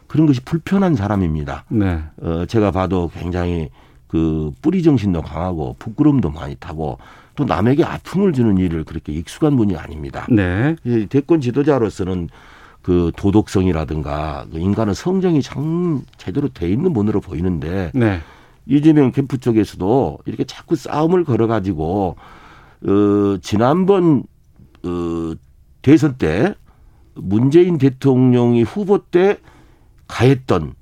그런 0.07 0.27
것이 0.27 0.41
불편한 0.41 0.95
사람입니다. 0.95 1.65
네. 1.69 2.01
어, 2.21 2.45
제가 2.45 2.71
봐도 2.71 3.09
굉장히 3.13 3.69
그 4.07 4.51
뿌리 4.61 4.83
정신도 4.83 5.21
강하고 5.21 5.77
부끄러움도 5.79 6.31
많이 6.31 6.55
타고 6.55 6.97
또 7.35 7.45
남에게 7.45 7.85
아픔을 7.85 8.33
주는 8.33 8.57
일을 8.57 8.83
그렇게 8.83 9.13
익숙한 9.13 9.55
분이 9.55 9.77
아닙니다. 9.77 10.27
네. 10.29 10.75
이 10.83 11.05
대권 11.07 11.39
지도자로서는 11.39 12.27
그 12.81 13.11
도덕성이라든가 13.15 14.47
그 14.51 14.59
인간의 14.59 14.95
성정이 14.95 15.41
참 15.41 16.01
제대로 16.17 16.49
돼 16.49 16.69
있는 16.69 16.93
분으로 16.93 17.21
보이는데 17.21 17.91
네. 17.93 18.19
이재명 18.65 19.11
캠프 19.11 19.37
쪽에서도 19.37 20.19
이렇게 20.25 20.43
자꾸 20.43 20.75
싸움을 20.75 21.23
걸어가지고 21.23 22.15
어 22.83 23.37
지난번 23.41 24.23
어 24.83 25.33
대선 25.81 26.15
때 26.17 26.55
문재인 27.15 27.77
대통령이 27.77 28.63
후보 28.63 28.99
때 28.99 29.37
가했던 30.07 30.73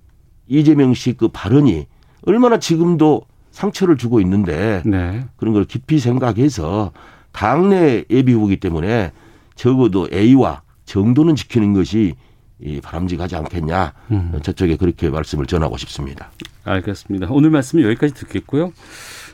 이재명 0.47 0.93
씨 0.93 1.13
그 1.13 1.29
발언이 1.29 1.87
얼마나 2.25 2.59
지금도 2.59 3.21
상처를 3.51 3.97
주고 3.97 4.19
있는데 4.21 4.81
네. 4.85 5.25
그런 5.37 5.53
걸 5.53 5.65
깊이 5.65 5.99
생각해서 5.99 6.91
당내 7.31 8.05
예비후보기 8.09 8.57
때문에 8.57 9.11
적어도 9.55 10.07
A와 10.11 10.61
정도는 10.85 11.35
지키는 11.35 11.73
것이 11.73 12.15
이 12.61 12.81
바람직하지 12.81 13.35
않겠냐 13.37 13.93
음. 14.11 14.39
저쪽에 14.41 14.75
그렇게 14.75 15.09
말씀을 15.09 15.45
전하고 15.45 15.77
싶습니다. 15.77 16.31
알겠습니다. 16.65 17.27
오늘 17.29 17.49
말씀은 17.49 17.83
여기까지 17.85 18.13
듣겠고요. 18.13 18.73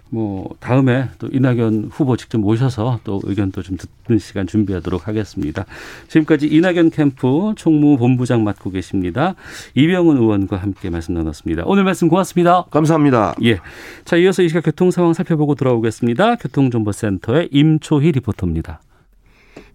뭐 0.09 0.55
다음에 0.59 1.09
또 1.17 1.27
이낙연 1.31 1.89
후보 1.91 2.15
직접 2.15 2.37
모셔서 2.37 2.99
또 3.03 3.19
의견도 3.23 3.63
좀 3.63 3.75
듣는 4.05 4.19
시간 4.19 4.45
준비하도록 4.45 5.07
하겠습니다. 5.07 5.65
지금까지 6.07 6.47
이낙연 6.47 6.91
캠프 6.91 7.53
총무본부장 7.57 8.43
맡고 8.43 8.69
계십니다. 8.69 9.35
이병훈 9.73 10.17
의원과 10.17 10.57
함께 10.57 10.89
말씀 10.89 11.15
나눴습니다. 11.15 11.63
오늘 11.65 11.83
말씀 11.83 12.07
고맙습니다. 12.07 12.65
감사합니다. 12.69 13.35
예. 13.43 13.59
자, 14.05 14.15
이어서 14.17 14.43
이 14.43 14.47
시각 14.47 14.63
교통 14.63 14.91
상황 14.91 15.13
살펴보고 15.13 15.55
돌아오겠습니다. 15.55 16.35
교통정보센터의 16.35 17.49
임초희 17.51 18.11
리포터입니다. 18.11 18.81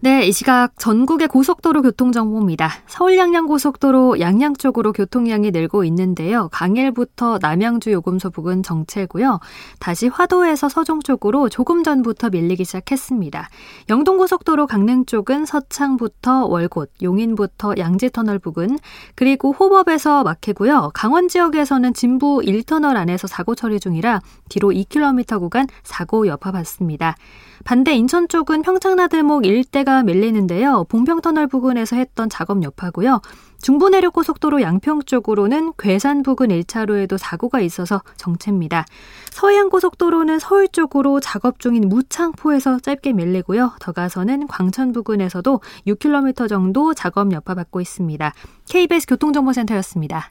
네, 0.03 0.27
이 0.27 0.33
시각 0.33 0.79
전국의 0.79 1.29
고속도로 1.29 1.83
교통 1.83 2.11
정보입니다. 2.11 2.71
서울 2.87 3.19
양양 3.19 3.47
고속도로 3.47 4.19
양양 4.21 4.55
쪽으로 4.55 4.93
교통량이 4.93 5.51
늘고 5.51 5.85
있는데요. 5.85 6.49
강일부터 6.53 7.39
남양주 7.41 7.93
요금소 7.93 8.31
부근 8.31 8.63
정체고요. 8.63 9.41
다시 9.79 10.09
화도에서 10.09 10.71
서종 10.71 11.01
쪽으로 11.01 11.51
조금 11.51 11.85
전부터 11.85 12.31
밀리기 12.31 12.65
시작했습니다. 12.65 13.49
영동 13.91 14.17
고속도로 14.17 14.67
강릉 14.67 15.05
쪽은 15.05 15.45
서창부터 15.45 16.47
월곶, 16.47 16.89
용인부터 17.03 17.75
양지터널 17.77 18.39
부근, 18.39 18.79
그리고 19.15 19.53
호법에서 19.53 20.23
막히고요. 20.25 20.93
강원 20.95 21.29
지역에서는 21.29 21.93
진부 21.93 22.41
1터널 22.43 22.97
안에서 22.97 23.27
사고 23.27 23.55
처리 23.55 23.79
중이라 23.79 24.21
뒤로 24.49 24.71
2km 24.71 25.41
구간 25.41 25.67
사고 25.83 26.27
여파 26.27 26.53
받습니다. 26.53 27.17
반대 27.65 27.95
인천 27.95 28.29
쪽은 28.29 28.63
평창나들목 28.63 29.47
일대가 29.47 30.03
밀리는데요. 30.03 30.85
봉평터널 30.89 31.47
부근에서 31.47 31.97
했던 31.97 32.29
작업 32.29 32.63
여파고요. 32.63 33.21
중부내륙고속도로 33.63 34.63
양평 34.63 35.03
쪽으로는 35.03 35.75
괴산 35.79 36.23
부근 36.23 36.49
1차로에도 36.49 37.19
사고가 37.19 37.61
있어서 37.61 38.03
정체입니다. 38.17 38.87
서해안고속도로는 39.33 40.39
서울 40.39 40.69
쪽으로 40.69 41.21
작업 41.21 41.61
중인 41.61 41.89
무창포에서 41.89 42.79
짧게 42.81 43.13
밀리고요. 43.13 43.73
더 43.81 43.93
가서는 43.93 44.47
광천 44.47 44.93
부근에서도 44.93 45.61
6km 45.87 46.49
정도 46.49 46.95
작업 46.95 47.33
여파 47.33 47.55
받고 47.55 47.81
있습니다. 47.81 48.33
KBS 48.69 49.07
교통정보센터였습니다. 49.07 50.31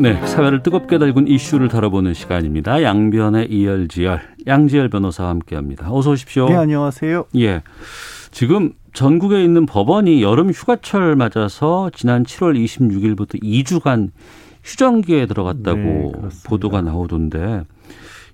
네, 0.00 0.14
사회를 0.26 0.62
뜨겁게 0.62 0.96
달군 0.96 1.28
이슈를 1.28 1.68
다뤄보는 1.68 2.14
시간입니다. 2.14 2.82
양변의 2.82 3.52
이열지열, 3.52 4.22
양지열 4.46 4.88
변호사와 4.88 5.28
함께합니다. 5.28 5.92
어서 5.92 6.12
오십시오. 6.12 6.48
네, 6.48 6.56
안녕하세요. 6.56 7.26
예, 7.36 7.60
지금 8.30 8.72
전국에 8.94 9.44
있는 9.44 9.66
법원이 9.66 10.22
여름 10.22 10.52
휴가철 10.52 11.16
맞아서 11.16 11.90
지난 11.94 12.24
7월 12.24 12.58
26일부터 12.64 13.42
2주간 13.42 14.08
휴정기에 14.64 15.26
들어갔다고 15.26 15.78
네. 15.78 16.28
보도가 16.46 16.80
나오던데 16.80 17.64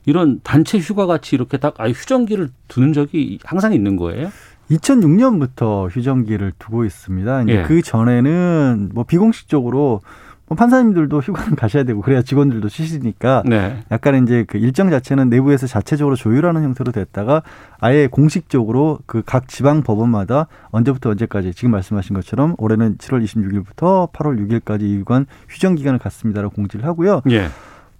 이런 0.05 0.39
단체 0.45 0.79
휴가 0.79 1.07
같이 1.07 1.35
이렇게 1.35 1.57
딱 1.57 1.75
아예 1.79 1.91
휴정기를 1.91 2.49
두는 2.69 2.93
적이 2.93 3.41
항상 3.43 3.73
있는 3.73 3.97
거예요? 3.97 4.31
2006년부터 4.71 5.91
휴정기를 5.91 6.53
두고 6.61 6.85
있습니다. 6.85 7.43
이제 7.43 7.53
예. 7.53 7.63
그 7.63 7.83
전에는 7.83 8.91
뭐 8.95 9.03
비공식적으로 9.03 10.01
뭐 10.49 10.55
판사님들도 10.57 11.19
휴가는 11.21 11.55
가셔야 11.57 11.83
되고 11.83 12.01
그래야 12.01 12.23
직원들도 12.23 12.69
쉬시니까 12.69 13.43
네. 13.47 13.79
약간 13.91 14.23
이제 14.23 14.45
그 14.47 14.59
일정 14.59 14.91
자체는 14.91 15.29
내부에서 15.29 15.67
자체적으로 15.67 16.15
조율하는 16.15 16.63
형태로 16.63 16.93
됐다가 16.93 17.43
아예 17.81 18.07
공식적으로 18.07 19.01
그 19.07 19.23
각 19.27 19.49
지방 19.49 19.83
법원마다 19.83 20.47
언제부터 20.71 21.11
언제까지 21.11 21.53
지금 21.53 21.73
말씀하신 21.73 22.15
것처럼 22.15 22.55
올해는 22.59 22.97
7월 22.99 23.25
26일부터 23.25 24.13
8월 24.13 24.39
6일까지 24.61 24.83
일관 24.83 25.27
휴정 25.49 25.75
기간을 25.75 25.99
갖습니다라고 25.99 26.55
공지를 26.55 26.85
하고요. 26.87 27.23
예. 27.31 27.49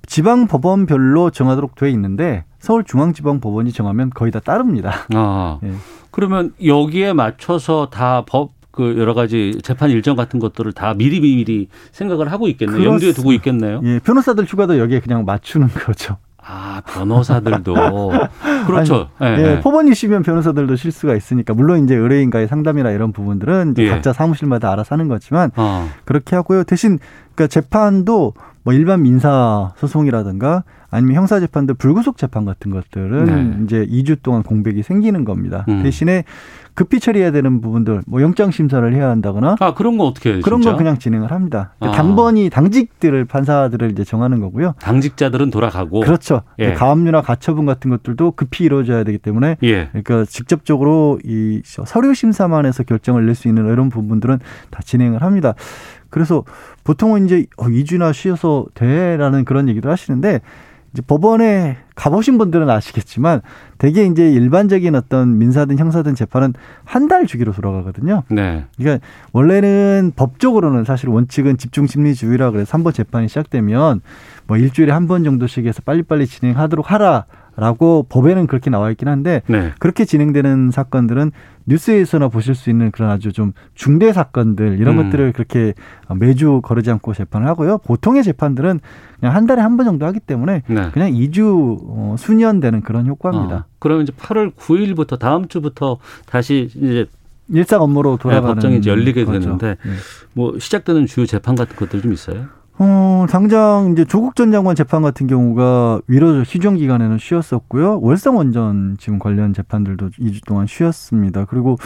지방 0.07 0.47
법원별로 0.47 1.31
정하도록 1.31 1.75
돼 1.75 1.91
있는데 1.91 2.45
서울중앙지방법원이 2.61 3.73
정하면 3.73 4.11
거의 4.11 4.31
다 4.31 4.39
따릅니다. 4.39 4.93
아, 5.15 5.59
예. 5.65 5.73
그러면 6.13 6.53
여기에 6.65 7.13
맞춰서 7.13 7.89
다 7.91 8.25
법 8.27 8.53
그 8.77 8.97
여러 8.99 9.15
가지 9.15 9.59
재판 9.63 9.91
일정 9.91 10.17
같은 10.17 10.39
것들을 10.39 10.73
다 10.73 10.95
미리 10.95 11.21
미리 11.21 11.69
생각을 11.93 12.31
하고 12.31 12.47
있겠네요. 12.49 12.85
염두에 12.85 13.13
두고 13.13 13.33
있겠네요. 13.33 13.81
예, 13.85 13.99
변호사들 14.01 14.45
휴가도 14.45 14.79
여기에 14.79 15.01
그냥 15.01 15.25
맞추는 15.25 15.69
거죠. 15.69 16.19
아, 16.49 16.83
변호사들도 16.87 17.75
그렇죠. 18.67 19.09
예, 19.23 19.27
예, 19.27 19.43
예. 19.57 19.61
법원이시면 19.63 20.23
변호사들도 20.23 20.77
실수가 20.77 21.17
있으니까 21.17 21.55
물론 21.55 21.83
이제 21.83 21.97
의뢰인과의 21.97 22.47
상담이나 22.47 22.91
이런 22.91 23.13
부분들은 23.13 23.73
이제 23.73 23.85
예. 23.85 23.89
각자 23.89 24.13
사무실마다 24.13 24.71
알아서 24.71 24.95
하는 24.95 25.09
거지만 25.09 25.51
어, 25.57 25.89
그렇게 26.05 26.37
하고요. 26.37 26.63
대신 26.63 26.99
그러니까 27.35 27.49
재판도 27.49 28.35
뭐 28.63 28.75
일반 28.75 29.03
민사 29.03 29.73
소송이라든가 29.77 30.65
아니면 30.91 31.17
형사 31.17 31.41
재판들 31.41 31.75
불구속 31.75 32.17
재판 32.17 32.45
같은 32.45 32.71
것들은 32.71 33.25
네. 33.25 33.65
이제 33.65 33.87
2주 33.87 34.23
동안 34.23 34.43
공백이 34.43 34.83
생기는 34.83 35.25
겁니다. 35.25 35.65
음. 35.69 35.83
대신에 35.83 36.25
급히 36.77 37.01
처리해야 37.01 37.33
되는 37.33 37.61
부분들 37.63 38.03
뭐 38.07 38.21
영장 38.21 38.51
심사를 38.51 38.95
해야 38.95 39.09
한다거나 39.09 39.57
아 39.61 39.75
그런 39.75 39.97
거 39.97 40.05
어떻게 40.05 40.35
해요? 40.35 40.41
그런? 40.45 40.61
건 40.61 40.77
그냥 40.77 40.99
진행을 40.99 41.31
합니다. 41.31 41.73
그러니까 41.79 41.99
아. 41.99 42.03
당번이 42.03 42.51
당직들을 42.51 43.25
판사들을 43.25 43.91
이제 43.91 44.05
정하는 44.05 44.41
거고요. 44.41 44.75
당직자들은 44.81 45.51
돌아가고 45.51 46.01
그렇죠. 46.01 46.43
예. 46.59 46.75
가압류나 46.75 47.23
가처분 47.23 47.65
같은 47.65 47.91
것들도 47.91 48.33
급히 48.33 48.65
이루어져야 48.65 49.05
되기 49.05 49.17
때문에 49.19 49.57
예. 49.63 49.89
그러니까 49.89 50.25
직접적으로 50.27 51.19
이 51.25 51.63
서류 51.65 52.13
심사만 52.15 52.67
해서 52.67 52.83
결정을 52.83 53.25
낼 53.25 53.35
수 53.35 53.49
있는 53.49 53.71
이런 53.71 53.89
부분들은 53.89 54.39
다 54.71 54.81
진행을 54.83 55.23
합니다. 55.23 55.55
그래서 56.11 56.45
보통은 56.85 57.27
이제 57.27 57.47
어, 57.57 57.67
2주나 57.67 58.13
쉬어서 58.13 58.67
돼라는 58.75 59.45
그런 59.45 59.69
얘기를 59.69 59.91
하시는데 59.91 60.41
법원에 61.03 61.77
가보신 61.95 62.39
분들은 62.39 62.69
아시겠지만 62.71 63.41
대개 63.79 64.05
이제 64.05 64.31
일반적인 64.31 64.95
어떤 64.95 65.39
민사든 65.39 65.79
형사든 65.79 66.15
재판은 66.15 66.55
한 66.85 67.09
달 67.09 67.27
주기로 67.27 67.53
돌아가거든요. 67.53 68.23
네. 68.29 68.65
그러니까 68.77 69.05
원래는 69.33 70.13
법적으로는 70.17 70.85
사실 70.85 71.09
원칙은 71.09 71.57
집중 71.59 71.87
심리주의라 71.87 72.51
그래서 72.51 72.71
한 72.73 72.83
번 72.83 72.93
재판이 72.93 73.29
시작되면 73.29 74.01
뭐 74.47 74.57
일주일에 74.57 74.93
한 74.93 75.07
번 75.07 75.25
정도씩 75.25 75.67
해서 75.67 75.83
빨리빨리 75.85 76.27
진행하도록 76.27 76.91
하라. 76.91 77.25
라고 77.59 78.05
법에는 78.11 78.47
그렇게 78.49 78.69
나와 78.69 78.91
있긴 78.91 79.09
한데 79.09 79.41
네. 79.47 79.73
그렇게 79.79 80.05
진행되는 80.05 80.73
사건들은 80.73 81.33
뉴스에서나 81.67 82.29
보실 82.29 82.55
수 82.55 82.71
있는 82.71 82.91
그런 82.91 83.11
아주 83.11 83.33
좀 83.33 83.53
중대 83.75 84.13
사건들 84.13 84.79
이런 84.81 84.99
음. 84.99 85.05
것들을 85.05 85.33
그렇게 85.33 85.75
매주 86.19 86.61
거르지 86.63 86.91
않고 86.91 87.13
재판을 87.13 87.47
하고요. 87.49 87.79
보통의 87.79 88.23
재판들은 88.23 88.81
그냥 89.21 89.35
한 89.35 89.47
달에 89.47 89.61
한 89.63 89.77
번 89.77 89.85
정도 89.87 90.07
하기 90.07 90.21
때문에 90.21 90.63
네. 90.69 90.91
그냥 90.93 91.11
2주 91.13 91.79
어, 91.89 92.15
수년 92.19 92.61
되는 92.61 92.81
그런 92.83 93.07
효과입니다. 93.07 93.57
어, 93.57 93.65
그러면 93.79 94.05
이제 94.05 94.13
8월 94.13 94.53
9일부터 94.55 95.19
다음 95.19 95.49
주부터 95.49 95.99
다시 96.27 96.71
이제 96.75 97.07
일상 97.49 97.83
업무로 97.83 98.17
돌아가는 98.17 98.55
법정이 98.55 98.79
이제 98.79 98.91
열리게 98.91 99.25
거죠. 99.25 99.41
되는데 99.41 99.77
네. 99.85 99.93
뭐 100.33 100.59
시작되는 100.59 101.07
주요 101.07 101.27
재판 101.27 101.55
같은 101.57 101.77
것들 101.77 102.01
좀 102.03 102.13
있어요? 102.13 102.47
어, 102.79 103.25
당장 103.31 103.91
이제 103.93 104.05
조국 104.05 104.37
전 104.37 104.53
장관 104.53 104.77
재판 104.77 105.01
같은 105.01 105.27
경우가 105.27 106.03
위로 106.09 106.43
휴정 106.43 106.77
기간에는 106.77 107.19
쉬었었고요. 107.19 108.01
월성 108.01 108.37
원전 108.37 108.97
지금 108.99 109.19
관련 109.19 109.55
재판들도 109.55 110.11
2주 110.11 110.45
동안 110.45 110.67
쉬었습니다. 110.67 111.47
그리고 111.47 111.79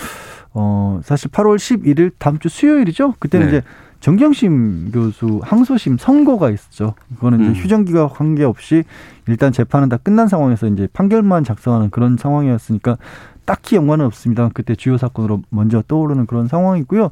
어, 0.53 1.00
사실 1.05 1.31
8월 1.31 1.57
11일 1.57 2.12
다음 2.18 2.38
주 2.38 2.48
수요일이죠. 2.48 3.14
그때는 3.20 3.46
네. 3.46 3.59
이제 3.59 3.66
정경심 4.00 4.90
교수 4.92 5.40
항소심 5.44 5.98
선고가 5.98 6.50
있었죠. 6.50 6.94
그거는 7.14 7.40
이제 7.42 7.50
음. 7.50 7.55
휴정 7.55 7.85
기간 7.85 8.09
관계없이 8.09 8.83
일단 9.29 9.53
재판은 9.53 9.90
다 9.90 9.98
끝난 9.98 10.26
상황에서 10.26 10.66
이제 10.66 10.88
판결만 10.92 11.44
작성하는 11.44 11.90
그런 11.90 12.16
상황이었으니까 12.16 12.96
딱히 13.44 13.76
연관은 13.76 14.07
없습니다. 14.07 14.50
그때 14.55 14.74
주요 14.74 14.96
사건으로 14.96 15.42
먼저 15.50 15.83
떠오르는 15.87 16.26
그런 16.26 16.48
상황이고요. 16.48 17.11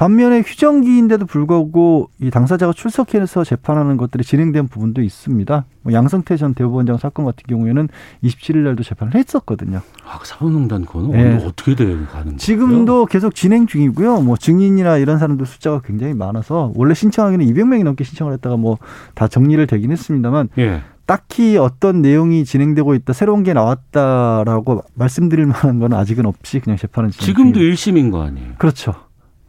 반면에 0.00 0.40
휴정기인데도 0.40 1.26
불구하고 1.26 2.08
이 2.22 2.30
당사자가 2.30 2.72
출석해서 2.72 3.44
재판하는 3.44 3.98
것들이 3.98 4.24
진행된 4.24 4.68
부분도 4.68 5.02
있습니다. 5.02 5.66
뭐 5.82 5.92
양성태 5.92 6.38
전 6.38 6.54
대법원장 6.54 6.96
사건 6.96 7.26
같은 7.26 7.42
경우에는 7.46 7.86
27일 8.24 8.60
날도 8.60 8.82
재판을 8.82 9.14
했었거든요. 9.14 9.82
아, 10.06 10.18
그 10.18 10.26
사법농단 10.26 10.86
거는 10.86 11.10
네. 11.10 11.44
어떻게 11.44 11.74
되는 11.74 12.06
가는 12.06 12.38
지금도 12.38 13.04
계속 13.04 13.34
진행 13.34 13.66
중이고요. 13.66 14.22
뭐 14.22 14.38
증인이나 14.38 14.96
이런 14.96 15.18
사람들 15.18 15.44
숫자가 15.44 15.82
굉장히 15.82 16.14
많아서 16.14 16.72
원래 16.76 16.94
신청하기는 16.94 17.44
200명이 17.44 17.84
넘게 17.84 18.04
신청을 18.04 18.32
했다가 18.32 18.56
뭐 18.56 18.78
다 19.14 19.28
정리를 19.28 19.66
되긴 19.66 19.90
했습니다만 19.92 20.48
예. 20.58 20.82
딱히 21.04 21.58
어떤 21.58 22.00
내용이 22.00 22.46
진행되고 22.46 22.94
있다, 22.94 23.12
새로운 23.12 23.42
게 23.42 23.52
나왔다라고 23.52 24.82
말씀드릴 24.94 25.44
만한 25.44 25.78
건 25.78 25.92
아직은 25.92 26.24
없이 26.24 26.60
그냥 26.60 26.78
재판은 26.78 27.10
지금도 27.10 27.34
중입니다. 27.34 27.60
일심인 27.60 28.10
거 28.10 28.22
아니에요? 28.22 28.52
그렇죠. 28.56 28.94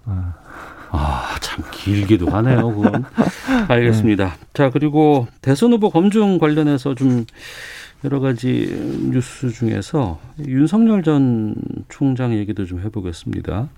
아, 0.05 0.33
참 1.41 1.63
길기도 1.71 2.30
하네요, 2.30 2.73
그건. 2.75 3.04
알겠습니다. 3.67 4.25
네. 4.25 4.32
자, 4.54 4.69
그리고 4.69 5.27
대선 5.41 5.71
후보 5.73 5.89
검증 5.89 6.38
관련해서 6.38 6.95
좀 6.95 7.25
여러 8.04 8.19
가지 8.19 8.67
뉴스 9.12 9.49
중에서 9.49 10.19
윤석열 10.47 11.04
전 11.04 11.56
총장 11.89 12.34
얘기도 12.34 12.65
좀 12.65 12.80
해보겠습니다. 12.82 13.69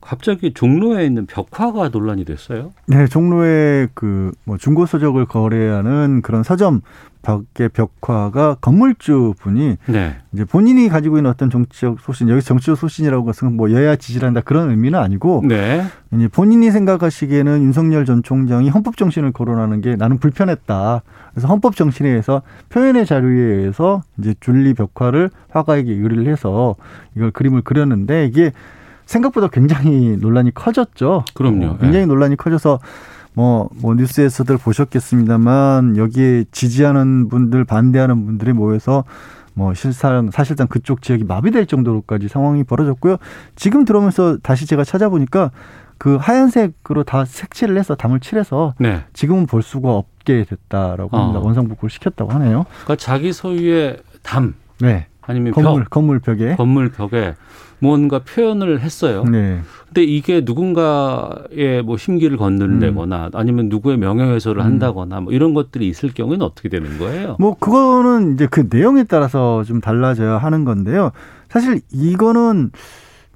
갑자기 0.00 0.54
종로에 0.54 1.04
있는 1.04 1.26
벽화가 1.26 1.90
논란이 1.90 2.24
됐어요. 2.24 2.72
네, 2.86 3.06
종로에 3.06 3.88
그 3.94 4.32
뭐 4.44 4.56
중고 4.56 4.86
서적을 4.86 5.26
거래하는 5.26 6.22
그런 6.22 6.42
서점 6.42 6.80
밖에 7.22 7.68
벽화가 7.68 8.56
건물주 8.60 9.34
분이 9.38 9.76
네. 9.86 10.16
이제 10.32 10.44
본인이 10.44 10.88
가지고 10.88 11.18
있는 11.18 11.30
어떤 11.30 11.50
정치적 11.50 12.00
소신, 12.00 12.28
여기 12.28 12.40
정치적 12.42 12.76
소신이라고 12.76 13.24
것은 13.24 13.56
뭐 13.56 13.70
여야 13.72 13.96
지지한다 13.96 14.40
그런 14.42 14.70
의미는 14.70 14.98
아니고 14.98 15.42
네. 15.46 15.84
이제 16.14 16.28
본인이 16.28 16.70
생각하시기에는 16.70 17.62
윤석열 17.62 18.04
전 18.04 18.22
총장이 18.22 18.68
헌법 18.70 18.96
정신을 18.96 19.32
거론하는 19.32 19.80
게 19.80 19.96
나는 19.96 20.18
불편했다. 20.18 21.02
그래서 21.32 21.48
헌법 21.48 21.76
정신에 21.76 22.08
의해서 22.08 22.42
표현의 22.70 23.06
자유에 23.06 23.56
의해서 23.56 24.02
이제 24.18 24.34
줄리 24.40 24.74
벽화를 24.74 25.30
화가에게 25.50 25.92
의뢰를 25.92 26.26
해서 26.26 26.76
이걸 27.16 27.30
그림을 27.30 27.62
그렸는데 27.62 28.26
이게 28.26 28.52
생각보다 29.06 29.48
굉장히 29.48 30.16
논란이 30.18 30.52
커졌죠. 30.52 31.24
그럼요. 31.34 31.66
어, 31.66 31.78
굉장히 31.78 32.06
논란이 32.06 32.36
커져서 32.36 32.78
뭐, 33.34 33.68
뭐 33.80 33.94
뉴스에서들 33.94 34.58
보셨겠습니다만 34.58 35.96
여기에 35.96 36.44
지지하는 36.50 37.28
분들 37.28 37.64
반대하는 37.64 38.26
분들이 38.26 38.52
모여서 38.52 39.04
뭐 39.54 39.74
실상 39.74 40.30
사실상 40.30 40.68
그쪽 40.68 41.02
지역이 41.02 41.24
마비될 41.24 41.66
정도로까지 41.66 42.28
상황이 42.28 42.62
벌어졌고요. 42.62 43.16
지금 43.56 43.84
들어오면서 43.84 44.38
다시 44.38 44.66
제가 44.66 44.84
찾아보니까 44.84 45.50
그 45.98 46.14
하얀색으로 46.14 47.02
다 47.02 47.24
색칠을 47.24 47.76
해서 47.76 47.96
담을 47.96 48.20
칠해서 48.20 48.74
네. 48.78 49.04
지금은 49.12 49.46
볼 49.46 49.62
수가 49.62 49.92
없게 49.92 50.44
됐다라고 50.44 51.16
합니다. 51.16 51.40
어. 51.40 51.44
원상복구를 51.44 51.90
시켰다고 51.90 52.30
하네요. 52.32 52.66
그러니까 52.84 52.96
자기 52.96 53.32
소유의 53.32 53.98
담 54.22 54.54
네. 54.80 55.08
아니면 55.28 55.52
건물 55.52 55.82
벽, 55.84 55.90
건물 55.90 56.18
벽에 56.18 56.56
건물 56.56 56.90
벽에 56.90 57.34
뭔가 57.78 58.18
표현을 58.18 58.80
했어요. 58.80 59.22
네. 59.22 59.60
근데 59.86 60.02
이게 60.02 60.42
누군가의 60.44 61.82
뭐 61.84 61.96
심기를 61.96 62.36
건드리거나 62.36 63.30
아니면 63.34 63.68
누구의 63.68 63.98
명예훼손을 63.98 64.58
음. 64.60 64.64
한다거나 64.64 65.20
뭐 65.20 65.32
이런 65.32 65.54
것들이 65.54 65.86
있을 65.86 66.12
경우에는 66.12 66.44
어떻게 66.44 66.68
되는 66.68 66.98
거예요? 66.98 67.36
뭐 67.38 67.54
그거는 67.56 68.34
이제 68.34 68.48
그 68.50 68.66
내용에 68.68 69.04
따라서 69.04 69.62
좀 69.62 69.80
달라져야 69.80 70.38
하는 70.38 70.64
건데요. 70.64 71.12
사실 71.48 71.80
이거는 71.92 72.72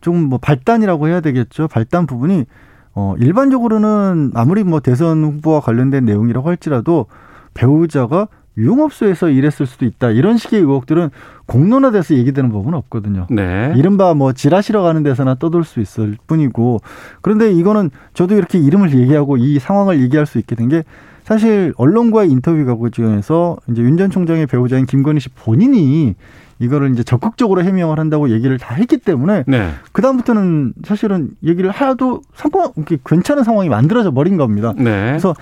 좀 0.01 0.29
뭐 0.29 0.39
발단이라고 0.39 1.07
해야 1.07 1.21
되겠죠. 1.21 1.69
발단 1.69 2.07
부분이 2.07 2.47
어 2.95 3.15
일반적으로는 3.19 4.33
아무리 4.35 4.65
뭐 4.65 4.81
대선 4.81 5.23
후보와 5.23 5.61
관련된 5.61 6.05
내용이라고 6.05 6.49
할지라도 6.49 7.07
배우자가 7.55 8.27
유흥업소에서 8.57 9.31
일했을 9.31 9.67
수도 9.67 9.85
있다. 9.85 10.11
이런 10.11 10.37
식의 10.37 10.61
의혹들은 10.61 11.11
공론화돼서 11.47 12.15
얘기되는 12.15 12.51
법은 12.51 12.75
없거든요. 12.75 13.27
네. 13.31 13.73
이른바 13.77 14.15
뭐 14.15 14.33
지라시러 14.33 14.83
가는 14.83 15.03
데서나 15.03 15.37
떠돌 15.37 15.65
수 15.65 15.81
있을 15.81 16.17
뿐이고 16.27 16.81
그런데 17.23 17.53
이거는 17.53 17.91
저도 18.15 18.37
이렇게 18.37 18.59
이름을 18.59 18.95
얘기하고 18.95 19.37
이 19.37 19.59
상황을 19.59 20.01
얘기할 20.03 20.27
수 20.27 20.39
있게 20.39 20.55
된 20.57 20.69
게 20.69 20.85
사실 21.25 21.73
언론과의 21.77 22.31
인터뷰 22.31 22.65
과정에서 22.81 23.57
이제 23.71 23.81
윤 23.83 23.97
전 23.97 24.11
총장의 24.11 24.47
배우자인 24.49 24.87
김건희 24.87 25.21
씨 25.21 25.29
본인이 25.29 26.15
이거를 26.59 26.93
이제 26.93 27.03
적극적으로 27.03 27.63
해명을 27.63 27.99
한다고 27.99 28.31
얘기를 28.31 28.59
다 28.59 28.75
했기 28.75 28.97
때문에 28.99 29.45
네. 29.47 29.71
그 29.93 30.03
다음부터는 30.03 30.75
사실은 30.85 31.31
얘기를 31.45 31.71
하도 31.71 32.23
상관 32.35 32.71
괜찮은 33.05 33.45
상황이 33.45 33.69
만들어져 33.69 34.11
버린 34.13 34.37
겁니다. 34.37 34.73
네. 34.77 34.85
그래서 35.11 35.35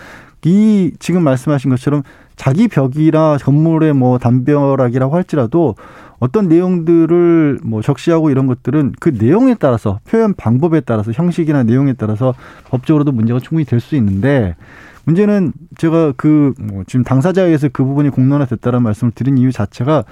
이 0.44 0.92
지금 0.98 1.22
말씀하신 1.22 1.70
것처럼 1.70 2.02
자기 2.40 2.68
벽이나 2.68 3.36
건물의 3.36 3.92
뭐 3.92 4.16
담벼락이라고 4.16 5.14
할지라도 5.14 5.74
어떤 6.20 6.48
내용들을 6.48 7.60
뭐 7.62 7.82
적시하고 7.82 8.30
이런 8.30 8.46
것들은 8.46 8.94
그 8.98 9.10
내용에 9.10 9.56
따라서 9.60 10.00
표현 10.08 10.32
방법에 10.32 10.80
따라서 10.80 11.12
형식이나 11.12 11.64
내용에 11.64 11.92
따라서 11.92 12.34
법적으로도 12.70 13.12
문제가 13.12 13.40
충분히 13.40 13.66
될 13.66 13.78
수 13.80 13.94
있는데 13.96 14.56
문제는 15.04 15.52
제가 15.76 16.12
그 16.16 16.54
뭐 16.58 16.82
지금 16.86 17.04
당사자에서 17.04 17.68
그 17.74 17.84
부분이 17.84 18.08
공론화됐다는 18.08 18.82
말씀을 18.82 19.12
드린 19.14 19.36
이유 19.36 19.52
자체가 19.52 20.04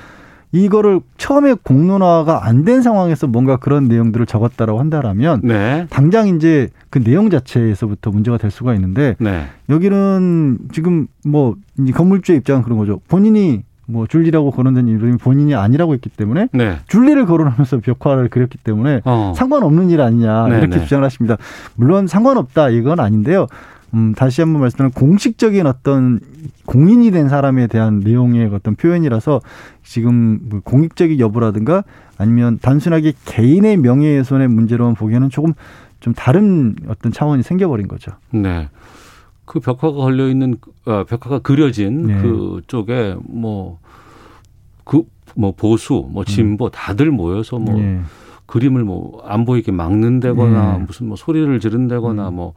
이거를 0.53 1.01
처음에 1.19 1.55
공론화가 1.63 2.47
안 2.47 2.65
된 2.65 2.83
상황에서 2.83 3.27
뭔가 3.27 3.57
그런 3.57 3.85
내용들을 3.89 4.27
적었다라고 4.27 4.79
한다라면 4.81 5.41
네. 5.45 5.87
당장 5.91 6.29
이제 6.29 6.69
그 6.91 7.03
내용 7.03 7.31
자체에서부터 7.31 8.11
문제가 8.11 8.37
될 8.37 8.51
수가 8.51 8.75
있는데 8.75 9.15
네. 9.21 9.45
여기는 9.71 10.59
지금 10.73 11.07
뭐 11.25 11.55
건물주의 11.95 12.39
입장은 12.39 12.63
그런 12.63 12.79
거죠. 12.79 13.01
본인이 13.09 13.63
뭐 13.87 14.07
줄리라고 14.07 14.51
거론된 14.51 14.87
이름이 14.87 15.17
본인이 15.17 15.55
아니라고 15.55 15.95
했기 15.95 16.11
때문에 16.11 16.49
네. 16.53 16.77
줄리를 16.89 17.25
거론하면서 17.25 17.79
벽화를 17.79 18.29
그렸기 18.29 18.59
때문에 18.59 19.01
어. 19.07 19.33
상관없는 19.35 19.89
일 19.89 20.03
아니냐 20.03 20.49
네, 20.49 20.59
이렇게 20.59 20.77
네. 20.77 20.83
주장을 20.85 21.03
하십니다. 21.05 21.37
물론 21.75 22.07
상관없다 22.07 22.69
이건 22.69 23.01
아닌데요. 23.01 23.47
음, 23.95 24.15
다시 24.15 24.41
한번 24.43 24.61
말씀드리면 24.61 24.93
공식적인 24.93 25.67
어떤 25.67 26.21
공인이 26.67 27.11
된 27.11 27.29
사람에 27.29 27.67
대한 27.67 28.01
내용의 28.01 28.51
어떤 28.53 28.75
표현이라서 28.75 29.41
지금 29.83 30.41
뭐 30.43 30.61
공익적인 30.61 31.19
여부라든가 31.19 31.85
아니면 32.19 32.59
단순하게 32.61 33.15
개인의 33.25 33.79
명예훼손의 33.79 34.49
문제로만 34.49 34.95
보기에는 34.95 35.31
조금 35.31 35.55
좀 36.01 36.13
다른 36.15 36.77
어떤 36.89 37.13
차원이 37.13 37.43
생겨버린 37.43 37.89
거죠. 37.89 38.13
네. 38.31 38.69
그 39.45 39.61
벽화가 39.61 39.97
걸려 39.97 40.29
있는 40.29 40.57
어, 40.85 41.05
벽화가 41.05 41.39
그려진 41.39 42.07
네. 42.07 42.23
그 42.23 42.61
쪽에 42.67 43.17
뭐 43.25 43.79
그 44.85 45.03
뭐 45.37 45.53
보수, 45.53 46.09
뭐 46.11 46.25
진보 46.25 46.71
다들 46.71 47.11
모여서 47.11 47.59
뭐 47.59 47.79
예. 47.79 48.01
그림을 48.47 48.83
뭐 48.85 49.21
안 49.25 49.45
보이게 49.45 49.71
막는다거나 49.71 50.79
네. 50.79 50.85
무슨 50.87 51.07
뭐 51.09 51.17
소리를 51.17 51.61
지른다거나 51.61 52.31
음. 52.31 52.35
뭐 52.35 52.55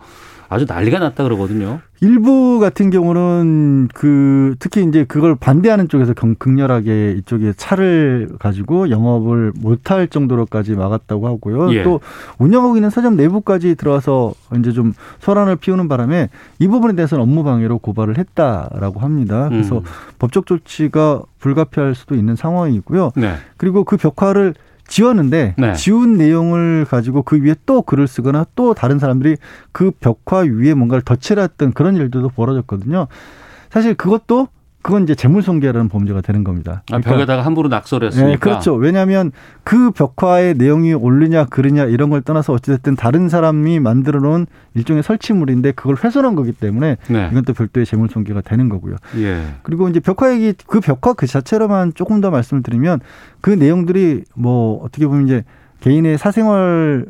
아주 0.52 0.66
난리가 0.68 1.00
났다 1.00 1.24
그러거든요. 1.24 1.80
일부 2.02 2.60
같은 2.60 2.90
경우는 2.90 3.88
그 3.94 4.56
특히 4.60 4.84
이제 4.84 5.06
그걸 5.06 5.34
반대하는 5.34 5.88
쪽에서 5.88 6.14
경- 6.14 6.36
극렬하게 6.36 7.14
이쪽에 7.20 7.54
차를 7.56 8.32
가지고 8.38 8.90
영업을 8.90 9.54
못할 9.56 10.10
정도로까지 10.10 10.74
막았다고 10.76 11.26
하고요. 11.26 11.74
예. 11.74 11.84
또 11.84 12.02
운영하고 12.38 12.76
있는 12.76 12.90
서점 12.90 13.16
내부까지 13.16 13.76
들어와서 13.76 14.34
이제 14.60 14.74
좀 14.74 14.92
소란을 15.20 15.56
피우는 15.56 15.88
바람에 15.88 16.28
이 16.60 16.68
부분에 16.68 16.96
대해서는 16.96 17.24
업무 17.24 17.46
방해로 17.46 17.78
고발을 17.78 18.18
했다라고 18.18 19.00
합니다. 19.00 19.48
그래서 19.48 19.78
음. 19.78 19.84
법적 20.20 20.48
조치가 20.48 21.22
불가피할 21.40 21.96
수도 21.96 22.16
있는 22.16 22.36
상황이고요. 22.36 23.12
네. 23.16 23.36
그리고 23.56 23.86
그 23.86 23.96
벽화를 23.96 24.54
지웠는데 24.92 25.56
네. 25.58 25.74
지운 25.74 26.18
내용을 26.18 26.86
가지고 26.86 27.24
그 27.24 27.42
위에 27.42 27.56
또 27.66 27.82
글을 27.82 28.08
쓰거나 28.08 28.46
또 28.56 28.74
다른 28.74 29.00
사람들이 29.00 29.38
그 29.72 29.92
벽화 29.92 30.40
위에 30.40 30.74
뭔가를 30.74 31.02
덧칠했던 31.02 31.72
그런 31.74 31.96
일들도 31.96 32.30
벌어졌거든요. 32.30 33.08
사실 33.70 33.96
그것도 33.96 34.50
그건 34.82 35.04
이제 35.04 35.14
재물손괴라는 35.16 35.90
범죄가 35.90 36.22
되는 36.22 36.44
겁니다. 36.44 36.84
아, 36.92 37.00
벽에다가 37.00 37.46
함부로 37.46 37.70
낙서를 37.70 38.08
했으니까. 38.08 38.30
네, 38.30 38.38
그렇죠. 38.38 38.74
왜냐하면 38.74 39.32
그 39.64 39.92
벽화의 39.92 40.56
내용이 40.56 40.94
옳느냐 40.94 41.46
그르냐 41.46 41.86
이런 41.86 42.10
걸 42.10 42.22
떠나서 42.22 42.54
어찌됐든 42.54 42.96
다른 42.96 43.30
사람이 43.30 43.80
만들어 43.80 44.20
놓은 44.20 44.48
일종의 44.74 45.04
설치물인데 45.04 45.74
그걸 45.74 45.96
훼손한 45.96 46.36
거기 46.36 46.52
때문에 46.52 46.98
네. 47.10 47.30
이건 47.32 47.44
또 47.46 47.54
별도의 47.54 47.86
재물손괴가 47.86 48.42
되는 48.42 48.70
거고요. 48.70 48.96
예. 49.18 49.44
그리고 49.64 49.88
이제 49.88 50.00
벽화 50.00 50.34
얘기 50.34 50.54
그 50.66 50.80
벽화 50.80 51.14
그 51.14 51.28
자체로만 51.28 51.94
조금 51.94 52.22
더 52.22 52.32
말씀을 52.32 52.64
드리면 52.64 53.02
그 53.42 53.52
내용들이 53.52 54.24
뭐 54.36 54.84
어떻게 54.84 55.06
보면 55.06 55.26
이제 55.26 55.44
개인의 55.82 56.18
사생활 56.18 57.06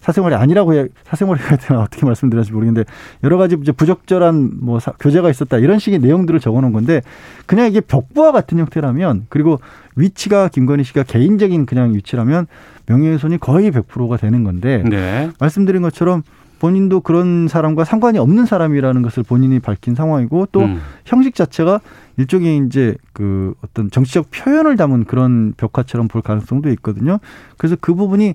사생활이 0.00 0.34
아니라고 0.34 0.74
해야 0.74 0.84
사생활이 1.04 1.40
해야 1.42 1.56
되나 1.56 1.80
어떻게 1.82 2.04
말씀드려야지 2.06 2.52
모르겠는데 2.52 2.88
여러 3.24 3.36
가지 3.38 3.56
이제 3.60 3.72
부적절한 3.72 4.58
뭐 4.60 4.78
사- 4.80 4.92
교제가 5.00 5.30
있었다 5.30 5.58
이런 5.58 5.78
식의 5.78 5.98
내용들을 6.00 6.38
적어놓은 6.40 6.72
건데 6.72 7.00
그냥 7.46 7.66
이게 7.66 7.80
벽부와 7.80 8.32
같은 8.32 8.58
형태라면 8.58 9.26
그리고 9.28 9.58
위치가 9.96 10.48
김건희 10.48 10.84
씨가 10.84 11.02
개인적인 11.04 11.66
그냥 11.66 11.94
위치라면 11.94 12.46
명예훼손이 12.86 13.38
거의 13.38 13.70
100%가 13.70 14.16
되는 14.16 14.44
건데 14.44 14.82
네. 14.88 15.30
말씀드린 15.38 15.82
것처럼 15.82 16.22
본인도 16.58 17.00
그런 17.00 17.48
사람과 17.48 17.84
상관이 17.84 18.18
없는 18.18 18.44
사람이라는 18.44 19.00
것을 19.00 19.22
본인이 19.22 19.60
밝힌 19.60 19.94
상황이고 19.94 20.48
또 20.52 20.60
음. 20.60 20.80
형식 21.06 21.34
자체가 21.34 21.80
일종의 22.18 22.64
이제 22.66 22.96
그 23.14 23.54
어떤 23.64 23.90
정치적 23.90 24.26
표현을 24.30 24.76
담은 24.76 25.04
그런 25.04 25.54
벽화처럼 25.56 26.08
볼 26.08 26.20
가능성도 26.20 26.68
있거든요. 26.72 27.18
그래서 27.56 27.76
그 27.80 27.94
부분이 27.94 28.34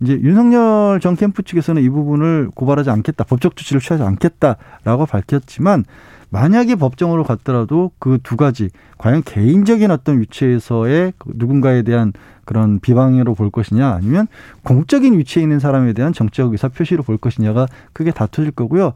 이제 0.00 0.12
윤석열 0.12 1.00
전 1.00 1.16
캠프 1.16 1.42
측에서는 1.42 1.82
이 1.82 1.88
부분을 1.88 2.50
고발하지 2.54 2.90
않겠다, 2.90 3.24
법적 3.24 3.56
조치를 3.56 3.80
취하지 3.80 4.02
않겠다라고 4.02 5.06
밝혔지만 5.06 5.84
만약에 6.28 6.74
법정으로 6.74 7.24
갔더라도 7.24 7.92
그 7.98 8.18
두 8.22 8.36
가지 8.36 8.68
과연 8.98 9.22
개인적인 9.22 9.90
어떤 9.90 10.20
위치에서의 10.20 11.12
그 11.18 11.32
누군가에 11.36 11.82
대한 11.82 12.12
그런 12.44 12.78
비방으로 12.80 13.34
볼 13.34 13.50
것이냐 13.50 13.88
아니면 13.88 14.26
공적인 14.62 15.18
위치에 15.18 15.42
있는 15.42 15.60
사람에 15.60 15.92
대한 15.92 16.12
정치적 16.12 16.52
의사 16.52 16.68
표시로 16.68 17.02
볼 17.02 17.16
것이냐가 17.16 17.66
크게 17.92 18.10
다투질 18.10 18.52
거고요. 18.52 18.92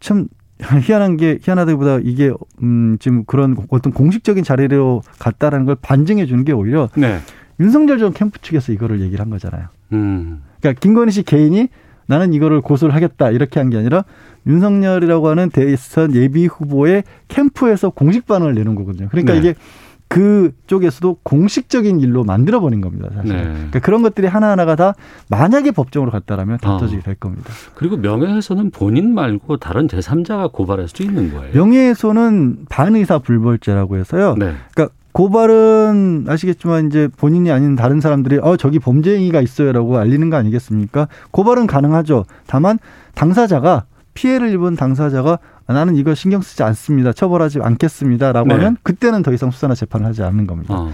참 0.00 0.28
희한한 0.60 1.16
게 1.16 1.38
희한하다기보다 1.42 2.00
이게 2.02 2.32
음 2.62 2.96
지금 2.98 3.24
그런 3.24 3.56
어떤 3.70 3.92
공식적인 3.92 4.42
자리로 4.42 5.02
갔다라는 5.18 5.66
걸 5.66 5.76
반증해 5.80 6.26
주는 6.26 6.44
게 6.44 6.52
오히려 6.52 6.88
네. 6.96 7.18
윤석열 7.60 7.98
전 7.98 8.12
캠프 8.12 8.38
측에서 8.40 8.72
이거를 8.72 9.00
얘기를 9.00 9.20
한 9.20 9.30
거잖아요. 9.30 9.66
음. 9.92 10.42
그러니까 10.60 10.78
김건희 10.80 11.10
씨 11.12 11.22
개인이 11.22 11.68
나는 12.06 12.32
이거를 12.32 12.60
고소를 12.60 12.94
하겠다 12.94 13.30
이렇게 13.30 13.60
한 13.60 13.70
게 13.70 13.76
아니라 13.78 14.04
윤석열이라고 14.46 15.28
하는 15.28 15.50
대선 15.50 16.14
예비 16.14 16.46
후보의 16.46 17.04
캠프에서 17.28 17.90
공식 17.90 18.26
반응을 18.26 18.54
내는 18.54 18.74
거거든요. 18.74 19.08
그러니까 19.10 19.34
네. 19.34 19.38
이게 19.40 19.54
그 20.10 20.52
쪽에서도 20.66 21.18
공식적인 21.22 22.00
일로 22.00 22.24
만들어 22.24 22.60
버린 22.60 22.80
겁니다. 22.80 23.10
사실. 23.14 23.36
네. 23.36 23.42
그러니까 23.42 23.78
그런 23.80 24.00
것들이 24.00 24.26
하나하나가 24.26 24.74
다 24.74 24.94
만약에 25.28 25.70
법정으로 25.72 26.10
갔다라면 26.10 26.56
다퉈지게 26.58 27.00
어. 27.00 27.02
될 27.04 27.14
겁니다. 27.16 27.50
그리고 27.74 27.98
명예훼손은 27.98 28.70
본인 28.70 29.12
말고 29.12 29.58
다른 29.58 29.86
제3자가 29.86 30.50
고발할 30.50 30.88
수도 30.88 31.04
있는 31.04 31.30
거예요. 31.30 31.52
명예훼손은 31.52 32.66
반의사 32.70 33.18
불벌죄라고 33.18 33.98
해서요. 33.98 34.34
네. 34.38 34.54
그러니까 34.74 34.94
고발은 35.12 36.26
아시겠지만 36.28 36.86
이제 36.86 37.08
본인이 37.16 37.50
아닌 37.50 37.76
다른 37.76 38.00
사람들이 38.00 38.38
어 38.42 38.56
저기 38.56 38.78
범죄 38.78 39.16
행위가 39.16 39.40
있어요라고 39.40 39.98
알리는 39.98 40.30
거 40.30 40.36
아니겠습니까? 40.36 41.08
고발은 41.30 41.66
가능하죠. 41.66 42.24
다만 42.46 42.78
당사자가 43.14 43.84
피해를 44.14 44.52
입은 44.52 44.76
당사자가 44.76 45.38
아, 45.66 45.72
나는 45.72 45.96
이거 45.96 46.14
신경 46.14 46.40
쓰지 46.40 46.62
않습니다. 46.62 47.12
처벌하지 47.12 47.60
않겠습니다라고 47.60 48.48
네. 48.48 48.54
하면 48.54 48.76
그때는 48.82 49.22
더 49.22 49.32
이상 49.32 49.50
수사나 49.50 49.74
재판을 49.74 50.06
하지 50.06 50.22
않는 50.22 50.46
겁니다. 50.46 50.74
어. 50.74 50.92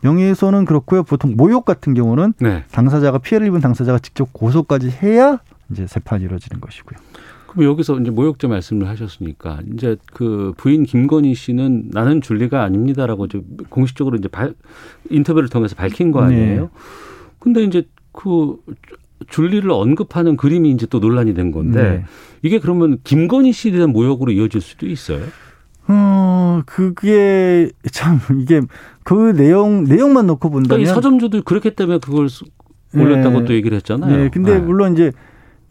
명예훼손은 0.00 0.66
그렇고요. 0.66 1.02
보통 1.02 1.34
모욕 1.36 1.64
같은 1.64 1.94
경우는 1.94 2.34
네. 2.38 2.64
당사자가 2.70 3.18
피해를 3.18 3.46
입은 3.48 3.60
당사자가 3.60 3.98
직접 3.98 4.32
고소까지 4.32 4.90
해야 5.02 5.38
이제 5.70 5.86
재판이 5.86 6.24
이루어지는 6.24 6.60
것이고요. 6.60 6.98
그럼 7.46 7.64
여기서 7.64 7.98
이제 8.00 8.10
모욕죄 8.10 8.46
말씀을 8.48 8.88
하셨으니까 8.88 9.60
이제 9.74 9.96
그 10.12 10.52
부인 10.56 10.84
김건희 10.84 11.34
씨는 11.34 11.90
나는 11.92 12.20
줄리가 12.20 12.62
아닙니다라고 12.62 13.26
이제 13.26 13.40
공식적으로 13.68 14.16
이제 14.16 14.28
발, 14.28 14.54
인터뷰를 15.10 15.48
통해서 15.48 15.74
밝힌 15.74 16.10
거 16.12 16.20
아니에요? 16.22 16.62
네. 16.62 16.68
근데 17.38 17.62
이제 17.62 17.86
그 18.12 18.56
줄리를 19.28 19.70
언급하는 19.70 20.36
그림이 20.36 20.70
이제 20.70 20.86
또 20.86 20.98
논란이 20.98 21.34
된 21.34 21.50
건데 21.52 21.82
네. 21.82 22.04
이게 22.42 22.58
그러면 22.58 22.98
김건희 23.04 23.52
씨에 23.52 23.72
대한 23.72 23.90
모욕으로 23.92 24.32
이어질 24.32 24.60
수도 24.60 24.86
있어요. 24.86 25.24
어, 25.88 26.62
그게 26.66 27.70
참 27.92 28.18
이게 28.40 28.60
그 29.04 29.32
내용 29.36 29.84
내용만 29.84 30.26
놓고 30.26 30.50
그러니까 30.50 30.74
본다면 30.76 30.82
이 30.82 30.86
서점주도 30.86 31.42
그렇기 31.42 31.74
때문에 31.76 31.98
그걸 31.98 32.28
수- 32.28 32.44
올렸다고 32.94 33.40
네. 33.40 33.44
또 33.46 33.54
얘기를 33.54 33.76
했잖아요. 33.76 34.16
네, 34.16 34.28
근데 34.30 34.54
네. 34.54 34.58
물론 34.58 34.94
이제 34.94 35.12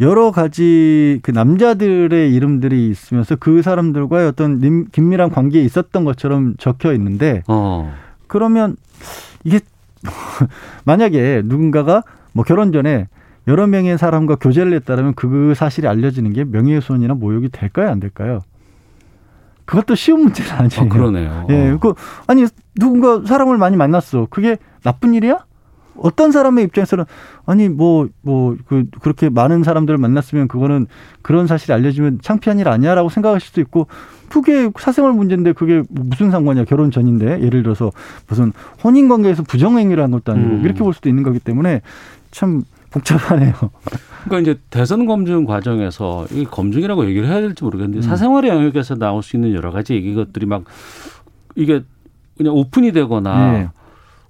여러 0.01 0.31
가지 0.31 1.19
그 1.23 1.31
남자들의 1.31 2.34
이름들이 2.34 2.89
있으면서 2.89 3.36
그 3.38 3.62
사람들과의 3.62 4.27
어떤 4.27 4.60
님- 4.60 4.88
긴밀한 4.91 5.29
관계에 5.29 5.63
있었던 5.63 6.03
것처럼 6.03 6.55
적혀 6.58 6.93
있는데 6.93 7.43
어. 7.47 7.93
그러면 8.27 8.75
이게 9.43 9.60
만약에 10.86 11.43
누군가가 11.45 12.03
뭐 12.34 12.43
결혼 12.43 12.71
전에 12.73 13.08
여러 13.47 13.67
명의 13.67 13.97
사람과 13.97 14.36
교제를 14.36 14.73
했다면 14.73 15.13
그 15.15 15.53
사실이 15.55 15.88
알려지는 15.88 16.34
게 16.34 16.43
명예훼손이나 16.43 17.13
모욕이 17.13 17.49
될까요, 17.49 17.89
안 17.89 17.99
될까요? 17.99 18.41
그것도 19.65 19.95
쉬운 19.95 20.21
문제는 20.21 20.51
아니에요. 20.51 20.81
어, 20.81 20.89
그러네요. 20.89 21.47
예, 21.49 21.69
어. 21.71 21.77
그 21.79 21.93
아니 22.27 22.45
누군가 22.75 23.21
사람을 23.25 23.58
많이 23.58 23.77
만났어. 23.77 24.27
그게 24.29 24.58
나쁜 24.84 25.13
일이야? 25.13 25.45
어떤 25.97 26.31
사람의 26.31 26.65
입장에서는 26.65 27.05
아니 27.45 27.69
뭐 27.69 28.08
뭐 28.23 28.58
그 28.67 28.86
그렇게 29.01 29.29
많은 29.29 29.63
사람들을 29.63 29.97
만났으면 29.97 30.47
그거는 30.47 30.88
그런 31.21 31.47
사실이 31.47 31.73
알려지면 31.73 32.19
창피한 32.21 32.60
일 32.60 32.67
아니야라고 32.67 33.10
생각하실 33.10 33.47
수도 33.47 33.62
있고 33.62 33.88
그게 34.29 34.69
사생활 34.79 35.13
문제인데 35.13 35.53
그게 35.53 35.84
무슨 35.89 36.31
상관이야 36.31 36.65
결혼 36.65 36.91
전인데 36.91 37.41
예를 37.41 37.63
들어서 37.63 37.91
무슨 38.27 38.51
혼인 38.84 39.08
관계에서 39.08 39.43
부정 39.43 39.77
행위를 39.77 40.03
한 40.03 40.12
것도 40.12 40.31
아니고 40.31 40.49
음. 40.49 40.62
이렇게 40.65 40.79
볼 40.79 40.93
수도 40.93 41.10
있는 41.10 41.23
거기 41.23 41.39
때문에 41.39 41.81
참 42.31 42.63
복잡하네요. 42.91 43.53
그러니까 44.23 44.39
이제 44.51 44.60
대선 44.69 45.05
검증 45.05 45.45
과정에서 45.45 46.25
이 46.31 46.45
검증이라고 46.45 47.05
얘기를 47.05 47.27
해야 47.27 47.41
될지 47.41 47.63
모르겠는데 47.63 47.99
음. 47.99 48.01
사생활의 48.01 48.49
영역에서 48.49 48.95
나올 48.95 49.21
수 49.21 49.36
있는 49.36 49.53
여러 49.53 49.71
가지 49.71 49.93
얘기 49.93 50.15
것들이 50.15 50.45
막 50.45 50.63
이게 51.55 51.84
그냥 52.38 52.53
오픈이 52.53 52.91
되거나 52.91 53.51
네. 53.51 53.69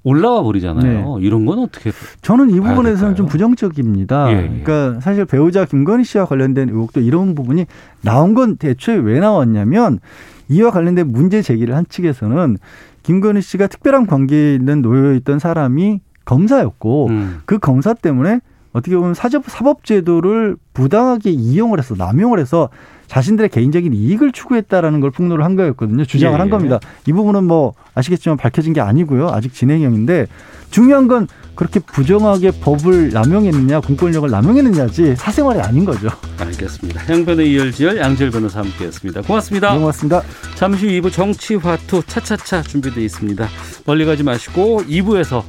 올라와 0.05 0.43
버리잖아요. 0.43 1.17
이런 1.19 1.45
건 1.45 1.59
어떻게 1.59 1.91
저는 2.21 2.51
이 2.51 2.59
부분에서는 2.59 2.93
될까요? 2.93 3.15
좀 3.15 3.25
부정적입니다. 3.25 4.31
예, 4.31 4.37
예. 4.37 4.61
그러니까 4.63 4.99
사실 5.01 5.25
배우자 5.25 5.65
김건희 5.65 6.03
씨와 6.03 6.25
관련된 6.25 6.69
의혹도 6.69 7.01
이런 7.01 7.33
부분이 7.33 7.65
나온 8.01 8.35
건 8.35 8.55
대초에 8.57 8.95
왜 8.95 9.19
나왔냐면 9.19 9.99
이와 10.47 10.69
관련된 10.69 11.07
문제 11.07 11.41
제기를 11.41 11.75
한 11.75 11.85
측에서는 11.89 12.57
김건희 13.01 13.41
씨가 13.41 13.65
특별한 13.65 14.05
관계에 14.05 14.53
있는 14.53 14.83
놓여 14.83 15.13
있던 15.15 15.39
사람이 15.39 16.01
검사였고 16.23 17.07
음. 17.07 17.41
그 17.45 17.57
검사 17.57 17.95
때문에 17.95 18.41
어떻게 18.75 18.97
보면 18.97 19.13
사법 19.13 19.45
사법제도를 19.47 20.57
부당하게 20.73 21.29
이용을 21.29 21.79
해서 21.79 21.95
남용을 21.97 22.39
해서 22.39 22.69
자신들의 23.07 23.49
개인적인 23.49 23.93
이익을 23.93 24.33
추구했다라는 24.33 24.99
걸 24.99 25.11
폭로를 25.11 25.45
한 25.45 25.55
거였거든요. 25.55 26.03
주장을 26.03 26.33
예, 26.33 26.37
한 26.37 26.47
예. 26.47 26.51
겁니다. 26.51 26.79
이 27.07 27.13
부분은 27.13 27.45
뭐 27.45 27.73
아시겠지만 27.93 28.35
밝혀진 28.35 28.73
게 28.73 28.81
아니고요. 28.81 29.29
아직 29.29 29.53
진행형인데 29.53 30.27
중요한 30.71 31.07
건 31.07 31.27
그렇게 31.55 31.79
부정하게 31.79 32.51
법을 32.59 33.11
남용했느냐, 33.11 33.79
공권력을 33.79 34.29
남용했느냐지 34.29 35.15
사생활이 35.15 35.61
아닌 35.61 35.85
거죠. 35.85 36.09
알겠습니다. 36.37 37.01
향변의 37.05 37.49
이열지열 37.49 37.97
양지열 37.97 38.31
변호사 38.31 38.59
함께했습니다. 38.59 39.21
고맙습니다. 39.21 39.71
네, 39.71 39.79
고맙습니다. 39.79 40.21
잠시 40.55 40.85
후 40.85 40.91
2부 41.01 41.13
정치화투 41.13 42.03
차차차 42.07 42.63
준비되어 42.63 43.01
있습니다. 43.05 43.47
멀리 43.85 44.05
가지 44.05 44.23
마시고 44.23 44.81
2부에서 44.81 45.43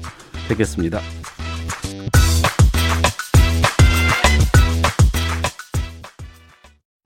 뵙겠습니다. 0.49 1.01